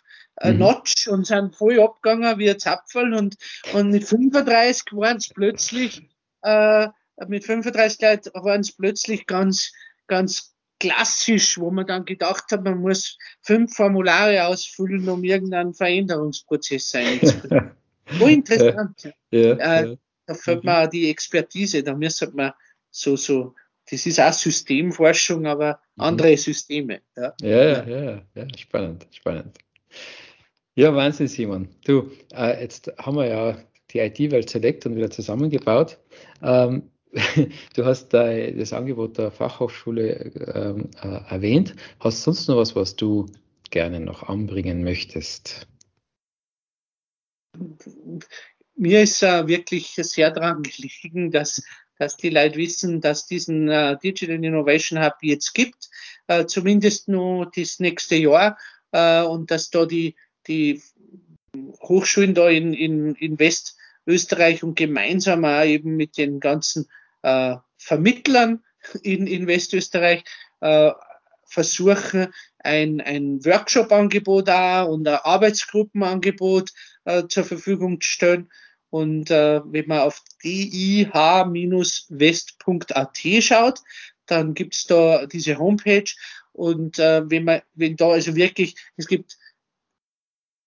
äh, 0.41 0.53
mhm. 0.53 0.59
Notch 0.59 1.09
und 1.09 1.27
sind 1.27 1.55
voll 1.55 1.81
abgegangen 1.81 2.39
wie 2.39 2.51
ein 2.51 2.59
Zapferl 2.59 3.15
und, 3.15 3.37
und 3.73 3.91
mit 3.91 4.05
35 4.05 4.93
waren 4.93 5.17
es 5.17 5.29
plötzlich, 5.29 6.09
äh, 6.43 6.89
mit 7.29 7.45
35 7.45 8.01
Leuten 8.01 8.31
waren 8.35 8.61
es 8.61 8.73
plötzlich 8.73 9.27
ganz, 9.27 9.73
ganz 10.07 10.55
klassisch, 10.79 11.59
wo 11.59 11.71
man 11.71 11.87
dann 11.87 12.05
gedacht 12.05 12.45
hat, 12.51 12.63
man 12.63 12.79
muss 12.79 13.17
fünf 13.43 13.75
Formulare 13.75 14.47
ausfüllen, 14.47 15.09
um 15.09 15.25
irgendeinen 15.25 15.73
Veränderungsprozess 15.73 16.95
einzuführen. 16.95 17.71
so 18.19 18.27
interessant. 18.27 19.03
Ja, 19.31 19.41
ja, 19.41 19.55
äh, 19.55 19.89
ja. 19.89 19.97
Da 20.27 20.35
fällt 20.35 20.65
mhm. 20.65 20.71
mir 20.71 20.89
die 20.89 21.11
Expertise, 21.11 21.83
da 21.83 21.95
müsste 21.95 22.31
man 22.33 22.53
so, 22.91 23.17
so, 23.17 23.55
das 23.89 24.07
ist 24.07 24.21
auch 24.21 24.33
Systemforschung, 24.33 25.47
aber 25.47 25.81
mhm. 25.97 26.03
andere 26.03 26.37
Systeme. 26.37 27.03
Ja, 27.17 27.35
ja, 27.41 27.85
ja, 27.85 28.01
ja, 28.01 28.23
ja 28.35 28.47
spannend, 28.59 29.07
spannend. 29.13 29.59
Ja, 30.75 30.95
Wahnsinn, 30.95 31.29
Simon. 31.29 31.69
Du, 31.85 32.11
äh, 32.35 32.61
jetzt 32.61 32.93
haben 32.99 33.17
wir 33.17 33.27
ja 33.27 33.59
die 33.93 33.99
IT-Welt 34.01 34.51
Select 34.51 34.85
und 34.85 34.97
wieder 34.97 35.11
zusammengebaut. 35.11 35.99
Ähm, 36.43 36.91
du 37.75 37.85
hast 37.85 38.11
da 38.11 38.31
das 38.51 38.73
Angebot 38.73 39.17
der 39.17 39.31
Fachhochschule 39.31 40.33
ähm, 40.55 40.91
äh, 41.03 41.33
erwähnt. 41.33 41.75
Hast 42.01 42.27
du 42.27 42.33
sonst 42.33 42.49
noch 42.49 42.57
was, 42.57 42.77
was 42.77 42.97
du 42.97 43.27
gerne 43.71 44.01
noch 44.01 44.25
anbringen 44.25 44.85
möchtest? 44.85 45.67
Mir 48.77 49.03
ist 49.03 49.23
äh, 49.23 49.47
wirklich 49.47 49.95
sehr 49.95 50.31
daran 50.31 50.63
gelegen, 50.63 51.31
dass, 51.31 51.63
dass 51.99 52.17
die 52.17 52.31
Leute 52.31 52.57
wissen, 52.57 53.01
dass 53.01 53.27
diesen 53.27 53.69
äh, 53.69 53.97
Digital 54.03 54.45
Innovation 54.45 55.03
Hub 55.03 55.17
jetzt 55.23 55.55
gibt, 55.55 55.89
äh, 56.27 56.47
zumindest 56.47 57.09
nur 57.09 57.51
das 57.55 57.81
nächste 57.81 58.17
Jahr, 58.17 58.59
äh, 58.93 59.23
und 59.23 59.51
dass 59.51 59.71
da 59.71 59.87
die 59.87 60.15
die 60.47 60.83
Hochschulen 61.83 62.35
da 62.35 62.49
in, 62.49 62.75
in, 62.75 63.15
in 63.15 63.39
Westösterreich 63.39 64.63
und 64.63 64.77
gemeinsam 64.77 65.45
auch 65.45 65.65
eben 65.65 65.97
mit 65.97 66.19
den 66.19 66.41
ganzen 66.41 66.89
äh, 67.23 67.57
Vermittlern 67.79 68.63
in, 69.03 69.27
in 69.27 69.47
Westösterreich 69.47 70.25
äh, 70.61 70.93
versuchen, 71.45 72.33
ein, 72.59 73.01
ein 73.01 73.45
Workshop-Angebot 73.45 74.51
auch 74.51 74.89
und 74.89 75.07
ein 75.07 75.21
Arbeitsgruppenangebot 75.23 76.71
äh, 77.05 77.25
zur 77.29 77.45
Verfügung 77.45 78.01
zu 78.01 78.09
stellen. 78.09 78.51
Und 78.97 79.31
äh, 79.31 79.61
wenn 79.67 79.89
man 79.89 79.99
auf 79.99 80.23
dih-west.at 80.43 81.19
schaut, 83.43 83.81
dann 84.25 84.55
gibt's 84.55 84.87
da 84.87 85.27
diese 85.27 85.59
Homepage. 85.59 86.11
Und 86.55 86.99
äh, 86.99 87.29
wenn 87.31 87.45
man, 87.45 87.61
wenn 87.75 87.97
da 87.97 88.09
also 88.09 88.35
wirklich, 88.37 88.75
es 88.97 89.07
gibt 89.07 89.37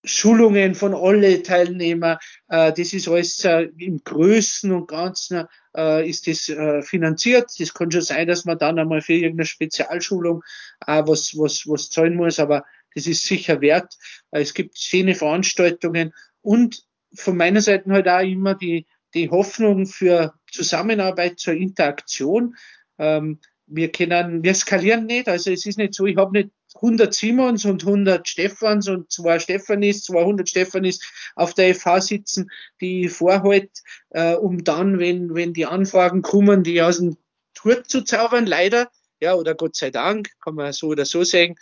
Schulungen 0.03 0.75
von 0.75 0.93
alle 0.93 1.41
Teilnehmer, 1.41 2.19
äh, 2.49 2.71
das 2.71 2.93
ist 2.93 3.07
alles 3.07 3.43
äh, 3.45 3.69
im 3.79 4.03
Größten 4.03 4.73
und 4.73 4.87
Ganzen 4.87 5.47
äh, 5.75 6.07
ist 6.07 6.27
das 6.27 6.49
äh, 6.49 6.83
finanziert. 6.83 7.49
Das 7.57 7.73
kann 7.73 7.91
schon 7.91 8.01
sein, 8.01 8.27
dass 8.27 8.45
man 8.45 8.59
dann 8.59 8.77
einmal 8.77 9.01
für 9.01 9.13
irgendeine 9.13 9.47
Spezialschulung 9.47 10.43
äh, 10.85 11.01
was, 11.03 11.35
was, 11.35 11.63
was 11.65 11.89
zahlen 11.89 12.15
muss, 12.15 12.37
aber 12.37 12.63
das 12.93 13.07
ist 13.07 13.23
sicher 13.23 13.59
wert. 13.59 13.97
Äh, 14.29 14.41
es 14.41 14.53
gibt 14.53 14.77
schöne 14.77 15.15
Veranstaltungen 15.15 16.13
und 16.43 16.83
von 17.13 17.37
meiner 17.37 17.61
Seite 17.61 17.91
halt 17.91 18.07
auch 18.07 18.21
immer 18.21 18.55
die, 18.55 18.85
die 19.13 19.29
Hoffnung 19.29 19.85
für 19.85 20.33
Zusammenarbeit, 20.51 21.39
zur 21.39 21.53
Interaktion. 21.53 22.55
Ähm, 22.97 23.39
wir 23.65 23.91
können, 23.91 24.43
wir 24.43 24.53
skalieren 24.55 25.05
nicht. 25.05 25.27
Also 25.27 25.51
es 25.51 25.65
ist 25.65 25.77
nicht 25.77 25.93
so, 25.93 26.05
ich 26.05 26.17
habe 26.17 26.31
nicht 26.31 26.49
100 26.75 27.13
Simons 27.13 27.65
und 27.65 27.83
100 27.83 28.27
Stephans 28.27 28.87
und 28.87 29.11
zwei 29.11 29.39
Stefanis, 29.39 30.03
200 30.03 30.47
Stefanis 30.47 30.99
auf 31.35 31.53
der 31.53 31.73
FH 31.73 32.01
sitzen, 32.01 32.51
die 32.79 33.05
ich 33.05 33.11
vorhalte, 33.11 33.69
äh, 34.11 34.33
um 34.33 34.63
dann, 34.63 34.99
wenn, 34.99 35.33
wenn 35.33 35.53
die 35.53 35.65
Anfragen 35.65 36.21
kommen, 36.21 36.63
die 36.63 36.81
aus 36.81 36.97
dem 36.97 37.17
Tour 37.53 37.83
zu 37.83 38.03
zaubern, 38.03 38.45
leider, 38.45 38.89
ja, 39.19 39.33
oder 39.33 39.55
Gott 39.55 39.75
sei 39.75 39.89
Dank, 39.89 40.29
kann 40.41 40.55
man 40.55 40.71
so 40.71 40.87
oder 40.87 41.05
so 41.05 41.23
sagen. 41.23 41.55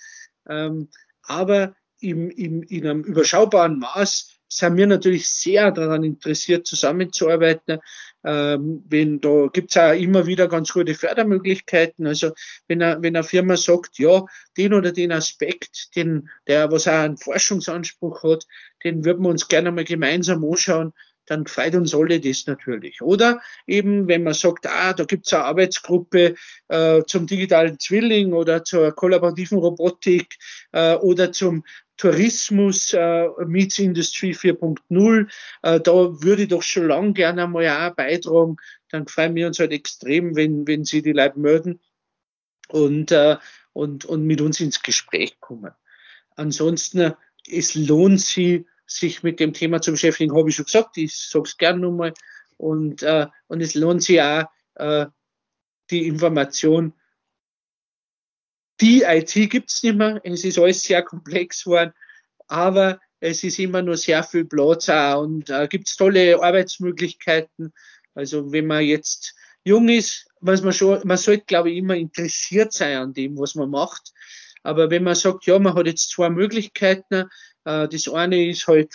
Ähm, 0.48 0.90
aber 1.24 1.76
im, 2.00 2.30
im, 2.30 2.64
in 2.64 2.86
einem 2.86 3.04
überschaubaren 3.04 3.80
Maß 3.80 4.37
sind 4.48 4.78
wir 4.78 4.88
natürlich 4.88 5.28
sehr 5.28 5.72
daran 5.72 6.04
interessiert, 6.04 6.68
zusammenzuarbeiten. 6.68 7.80
Ähm, 8.24 8.84
wenn 8.88 9.22
da 9.22 9.48
gibt's 9.52 9.78
auch 9.78 9.94
immer 9.94 10.26
wieder 10.26 10.48
ganz 10.48 10.74
gute 10.74 10.96
Fördermöglichkeiten. 10.96 12.08
Also 12.08 12.32
wenn, 12.68 12.82
eine, 12.82 13.02
wenn 13.02 13.16
eine 13.16 13.24
Firma 13.24 13.58
sagt, 13.58 14.00
ja, 14.00 14.26
den 14.58 14.74
oder 14.74 14.92
den 14.92 15.12
Aspekt, 15.12 15.96
den, 15.96 16.30
der 16.48 16.72
was 16.72 16.88
auch 16.88 16.94
einen 16.94 17.18
Forschungsanspruch 17.18 18.24
hat, 18.24 18.46
den 18.84 19.06
würden 19.06 19.24
wir 19.24 19.30
uns 19.30 19.48
gerne 19.48 19.72
mal 19.72 19.84
gemeinsam 19.84 20.44
anschauen, 20.44 20.94
dann 21.28 21.46
freut 21.46 21.76
uns 21.76 21.94
alle 21.94 22.20
das 22.20 22.48
natürlich. 22.48 23.02
Oder 23.02 23.42
eben, 23.68 24.08
wenn 24.08 24.24
man 24.24 24.34
sagt, 24.34 24.66
ah, 24.66 24.94
da 24.94 25.04
gibt's 25.04 25.34
eine 25.34 25.44
Arbeitsgruppe 25.44 26.36
äh, 26.70 27.04
zum 27.06 27.28
digitalen 27.28 27.80
Zwilling 27.80 28.34
oder 28.34 28.64
zur 28.64 28.94
kollaborativen 28.94 29.60
Robotik 29.60 30.38
äh, 30.72 30.96
oder 30.96 31.32
zum 31.32 31.64
Tourismus, 31.98 32.94
äh, 32.94 33.28
Meets 33.46 33.80
Industry 33.80 34.32
4.0, 34.32 35.28
äh, 35.64 35.80
da 35.80 35.92
würde 35.92 36.44
ich 36.44 36.50
doch 36.50 36.62
schon 36.62 36.88
lange 36.88 37.14
gerne 37.14 37.44
einmal 37.44 37.68
auch 37.68 37.96
beitragen. 37.96 38.58
Dann 38.90 39.08
freuen 39.08 39.36
wir 39.36 39.48
uns 39.48 39.60
halt 39.60 39.72
extrem, 39.72 40.36
wenn, 40.36 40.68
wenn 40.68 40.86
Sie 40.86 41.02
die 41.02 41.12
Leute 41.12 41.40
mögen 41.40 41.80
und, 42.70 43.12
äh, 43.12 43.38
und, 43.74 44.06
und 44.06 44.26
mit 44.26 44.42
uns 44.42 44.60
ins 44.60 44.82
Gespräch 44.82 45.40
kommen. 45.40 45.72
Ansonsten, 46.36 47.14
es 47.50 47.76
lohnt 47.76 48.22
sich, 48.22 48.66
sich 48.86 49.24
mit 49.24 49.40
dem 49.40 49.54
Thema 49.54 49.82
zu 49.82 49.92
beschäftigen, 49.92 50.36
habe 50.36 50.50
ich 50.50 50.56
schon 50.56 50.66
gesagt, 50.66 50.98
ich 50.98 51.16
sage 51.16 51.46
es 51.46 51.58
gerne 51.58 51.80
nochmal. 51.80 52.14
Und, 52.58 53.04
äh, 53.04 53.28
und 53.48 53.62
es 53.62 53.76
lohnt 53.76 54.04
sich 54.04 54.22
auch, 54.22 54.46
äh, 54.76 55.08
die 55.90 56.08
Information 56.08 56.94
die 58.82 59.04
IT 59.04 59.34
gibt's 59.50 59.84
nicht 59.84 59.96
mehr. 59.96 60.22
Es 60.24 60.44
ist 60.44 60.60
alles 60.60 60.82
sehr 60.82 61.04
komplex 61.04 61.64
geworden, 61.64 61.94
aber 62.48 63.00
es 63.20 63.44
ist 63.44 63.60
immer 63.60 63.82
nur 63.82 63.98
sehr 63.98 64.24
viel 64.24 64.46
Platz 64.46 64.90
auch 64.90 65.24
und 65.24 65.50
äh, 65.50 65.68
gibt's 65.68 65.96
tolle 65.96 66.42
Arbeitsmöglichkeiten. 66.42 67.74
Also 68.14 68.52
wenn 68.52 68.68
man 68.68 68.84
jetzt 68.84 69.36
jung 69.64 69.90
ist, 69.90 70.28
was 70.40 70.62
man 70.62 70.74
schon, 70.74 71.02
man 71.06 71.18
sollte, 71.18 71.46
glaube 71.46 71.72
ich, 71.72 71.78
immer 71.78 71.96
interessiert 71.96 72.74
sein 72.74 72.98
an 72.98 73.14
dem, 73.14 73.38
was 73.38 73.56
man 73.56 73.70
macht. 73.70 74.14
Aber 74.64 74.90
wenn 74.90 75.04
man 75.04 75.16
sagt, 75.16 75.46
ja, 75.46 75.58
man 75.60 75.76
hat 75.76 75.88
jetzt 75.88 76.12
zwei 76.12 76.30
Möglichkeiten, 76.30 77.30
äh, 77.66 77.88
das 77.88 78.08
eine 78.08 78.48
ist 78.50 78.68
halt, 78.68 78.94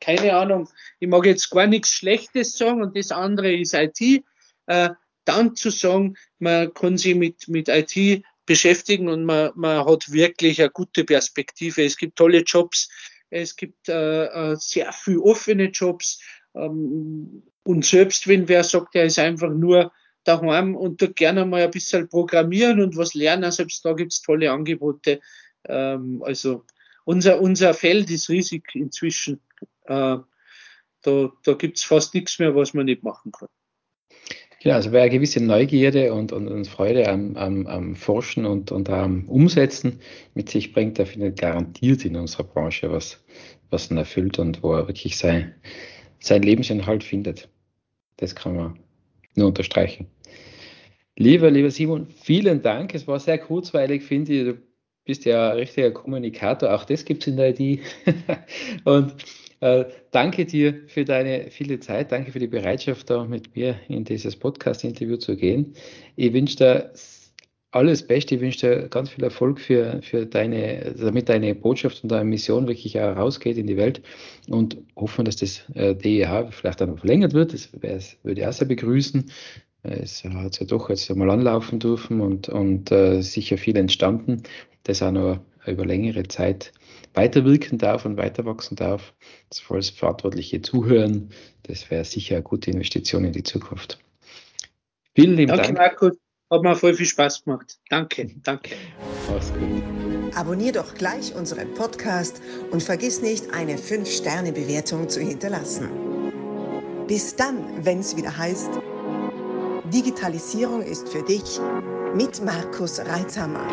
keine 0.00 0.34
Ahnung, 0.36 0.68
ich 1.00 1.08
mag 1.08 1.26
jetzt 1.26 1.50
gar 1.50 1.66
nichts 1.66 1.90
Schlechtes 1.90 2.56
sagen 2.56 2.82
und 2.82 2.96
das 2.96 3.10
andere 3.10 3.52
ist 3.52 3.74
IT. 3.74 4.24
Äh, 4.66 4.90
dann 5.24 5.56
zu 5.56 5.70
sagen, 5.70 6.16
man 6.38 6.72
kann 6.74 6.98
sich 6.98 7.14
mit, 7.14 7.48
mit 7.48 7.68
IT 7.68 8.24
beschäftigen 8.46 9.08
und 9.08 9.24
man, 9.24 9.52
man 9.54 9.86
hat 9.86 10.10
wirklich 10.12 10.60
eine 10.60 10.70
gute 10.70 11.04
Perspektive. 11.04 11.84
Es 11.84 11.96
gibt 11.96 12.16
tolle 12.16 12.42
Jobs, 12.42 12.88
es 13.30 13.56
gibt 13.56 13.88
äh, 13.88 14.24
äh, 14.24 14.56
sehr 14.56 14.92
viel 14.92 15.18
offene 15.18 15.70
Jobs. 15.70 16.20
Ähm, 16.54 17.44
und 17.62 17.84
selbst 17.84 18.28
wenn 18.28 18.48
wer 18.48 18.64
sagt, 18.64 18.94
er 18.94 19.04
ist 19.04 19.18
einfach 19.18 19.50
nur 19.50 19.92
daheim 20.24 20.76
und 20.76 21.00
da 21.00 21.06
gerne 21.06 21.44
mal 21.44 21.62
ein 21.62 21.70
bisschen 21.70 22.08
programmieren 22.08 22.80
und 22.80 22.96
was 22.96 23.14
lernen, 23.14 23.50
selbst 23.50 23.84
da 23.84 23.92
gibt 23.92 24.12
es 24.12 24.22
tolle 24.22 24.50
Angebote. 24.50 25.20
Ähm, 25.64 26.22
also 26.24 26.64
unser, 27.04 27.40
unser 27.40 27.74
Feld 27.74 28.10
ist 28.10 28.28
riesig 28.28 28.64
inzwischen. 28.74 29.40
Äh, 29.84 30.18
da 31.04 31.32
da 31.42 31.54
gibt 31.54 31.78
es 31.78 31.84
fast 31.84 32.14
nichts 32.14 32.38
mehr, 32.38 32.54
was 32.54 32.74
man 32.74 32.86
nicht 32.86 33.02
machen 33.02 33.32
kann. 33.32 33.48
Genau, 34.62 34.76
also 34.76 34.92
wer 34.92 35.02
eine 35.02 35.10
gewisse 35.10 35.42
Neugierde 35.42 36.14
und, 36.14 36.30
und, 36.30 36.46
und 36.46 36.68
Freude 36.68 37.08
am, 37.08 37.36
am, 37.36 37.66
am, 37.66 37.96
Forschen 37.96 38.46
und, 38.46 38.70
und 38.70 38.88
am 38.90 39.28
Umsetzen 39.28 39.98
mit 40.34 40.50
sich 40.50 40.72
bringt, 40.72 40.98
der 40.98 41.06
findet 41.06 41.40
garantiert 41.40 42.04
in 42.04 42.14
unserer 42.14 42.44
Branche 42.44 42.92
was, 42.92 43.24
was 43.70 43.90
ihn 43.90 43.96
erfüllt 43.96 44.38
und 44.38 44.62
wo 44.62 44.72
er 44.74 44.86
wirklich 44.86 45.18
sein, 45.18 45.52
sein 46.20 46.42
Lebensinhalt 46.42 47.02
findet. 47.02 47.48
Das 48.18 48.36
kann 48.36 48.54
man 48.54 48.78
nur 49.34 49.48
unterstreichen. 49.48 50.06
Lieber, 51.16 51.50
lieber 51.50 51.72
Simon, 51.72 52.06
vielen 52.06 52.62
Dank. 52.62 52.94
Es 52.94 53.08
war 53.08 53.18
sehr 53.18 53.38
kurzweilig, 53.38 54.04
finde 54.04 54.32
ich. 54.32 54.44
Du 54.44 54.58
bist 55.04 55.24
ja 55.24 55.50
ein 55.50 55.56
richtiger 55.56 55.90
Kommunikator. 55.90 56.72
Auch 56.72 56.84
das 56.84 57.04
gibt 57.04 57.22
es 57.22 57.26
in 57.26 57.36
der 57.36 57.58
IT. 57.58 57.80
und 58.84 59.16
äh, 59.62 59.84
danke 60.10 60.44
dir 60.44 60.82
für 60.88 61.04
deine 61.04 61.50
viele 61.50 61.78
Zeit. 61.78 62.10
Danke 62.10 62.32
für 62.32 62.40
die 62.40 62.48
Bereitschaft, 62.48 63.08
da 63.08 63.24
mit 63.24 63.54
mir 63.54 63.76
in 63.88 64.04
dieses 64.04 64.34
Podcast-Interview 64.36 65.16
zu 65.16 65.36
gehen. 65.36 65.74
Ich 66.16 66.32
wünsche 66.32 66.56
dir 66.56 66.92
alles 67.70 68.04
Beste. 68.06 68.34
Ich 68.34 68.40
wünsche 68.40 68.66
dir 68.66 68.88
ganz 68.88 69.10
viel 69.10 69.22
Erfolg 69.22 69.60
für, 69.60 70.02
für 70.02 70.26
deine, 70.26 70.94
damit 70.98 71.28
deine 71.28 71.54
Botschaft 71.54 72.02
und 72.02 72.10
deine 72.10 72.24
Mission 72.24 72.66
wirklich 72.66 73.00
auch 73.00 73.16
rausgeht 73.16 73.56
in 73.56 73.68
die 73.68 73.76
Welt 73.76 74.02
und 74.48 74.78
hoffen, 74.96 75.24
dass 75.24 75.36
das 75.36 75.64
äh, 75.74 75.94
DEH 75.94 76.50
vielleicht 76.50 76.80
dann 76.80 76.98
verlängert 76.98 77.32
wird. 77.32 77.52
Das 77.52 77.72
würde 77.72 78.40
ich 78.40 78.46
auch 78.46 78.52
sehr 78.52 78.66
begrüßen. 78.66 79.30
Es 79.84 80.24
hat 80.24 80.58
ja 80.58 80.66
doch 80.66 80.90
jetzt 80.90 81.08
einmal 81.08 81.30
anlaufen 81.30 81.78
dürfen 81.78 82.20
und, 82.20 82.48
und 82.48 82.90
äh, 82.90 83.20
sicher 83.22 83.58
viel 83.58 83.76
entstanden, 83.76 84.42
das 84.82 85.02
auch 85.02 85.12
noch 85.12 85.38
über 85.66 85.86
längere 85.86 86.24
Zeit 86.24 86.72
weiterwirken 87.14 87.78
darf 87.78 88.04
und 88.04 88.16
weiter 88.16 88.44
wachsen 88.44 88.76
darf. 88.76 89.12
Das 89.48 89.60
volles 89.60 89.90
verantwortliche 89.90 90.62
Zuhören, 90.62 91.30
das 91.64 91.90
wäre 91.90 92.04
sicher 92.04 92.36
eine 92.36 92.42
gute 92.42 92.70
Investition 92.70 93.24
in 93.24 93.32
die 93.32 93.42
Zukunft. 93.42 93.98
Vielen 95.14 95.36
lieben 95.36 95.48
danke, 95.48 95.74
Dank. 95.74 95.78
Danke, 95.78 95.94
Markus. 96.04 96.18
Hat 96.50 96.62
mir 96.62 96.76
voll 96.76 96.94
viel 96.94 97.06
Spaß 97.06 97.44
gemacht. 97.44 97.78
Danke, 97.88 98.30
danke. 98.42 98.74
Mach's 99.30 99.52
gut. 99.52 99.82
Abonnier 100.34 100.72
doch 100.72 100.94
gleich 100.94 101.34
unseren 101.34 101.72
Podcast 101.74 102.42
und 102.70 102.82
vergiss 102.82 103.22
nicht, 103.22 103.52
eine 103.54 103.76
5-Sterne-Bewertung 103.76 105.08
zu 105.08 105.20
hinterlassen. 105.20 105.90
Bis 107.06 107.36
dann, 107.36 107.84
wenn 107.84 108.00
es 108.00 108.16
wieder 108.16 108.36
heißt, 108.36 108.70
Digitalisierung 109.92 110.82
ist 110.82 111.08
für 111.08 111.22
dich 111.22 111.58
mit 112.14 112.42
Markus 112.44 112.98
Reitzhammer. 113.00 113.66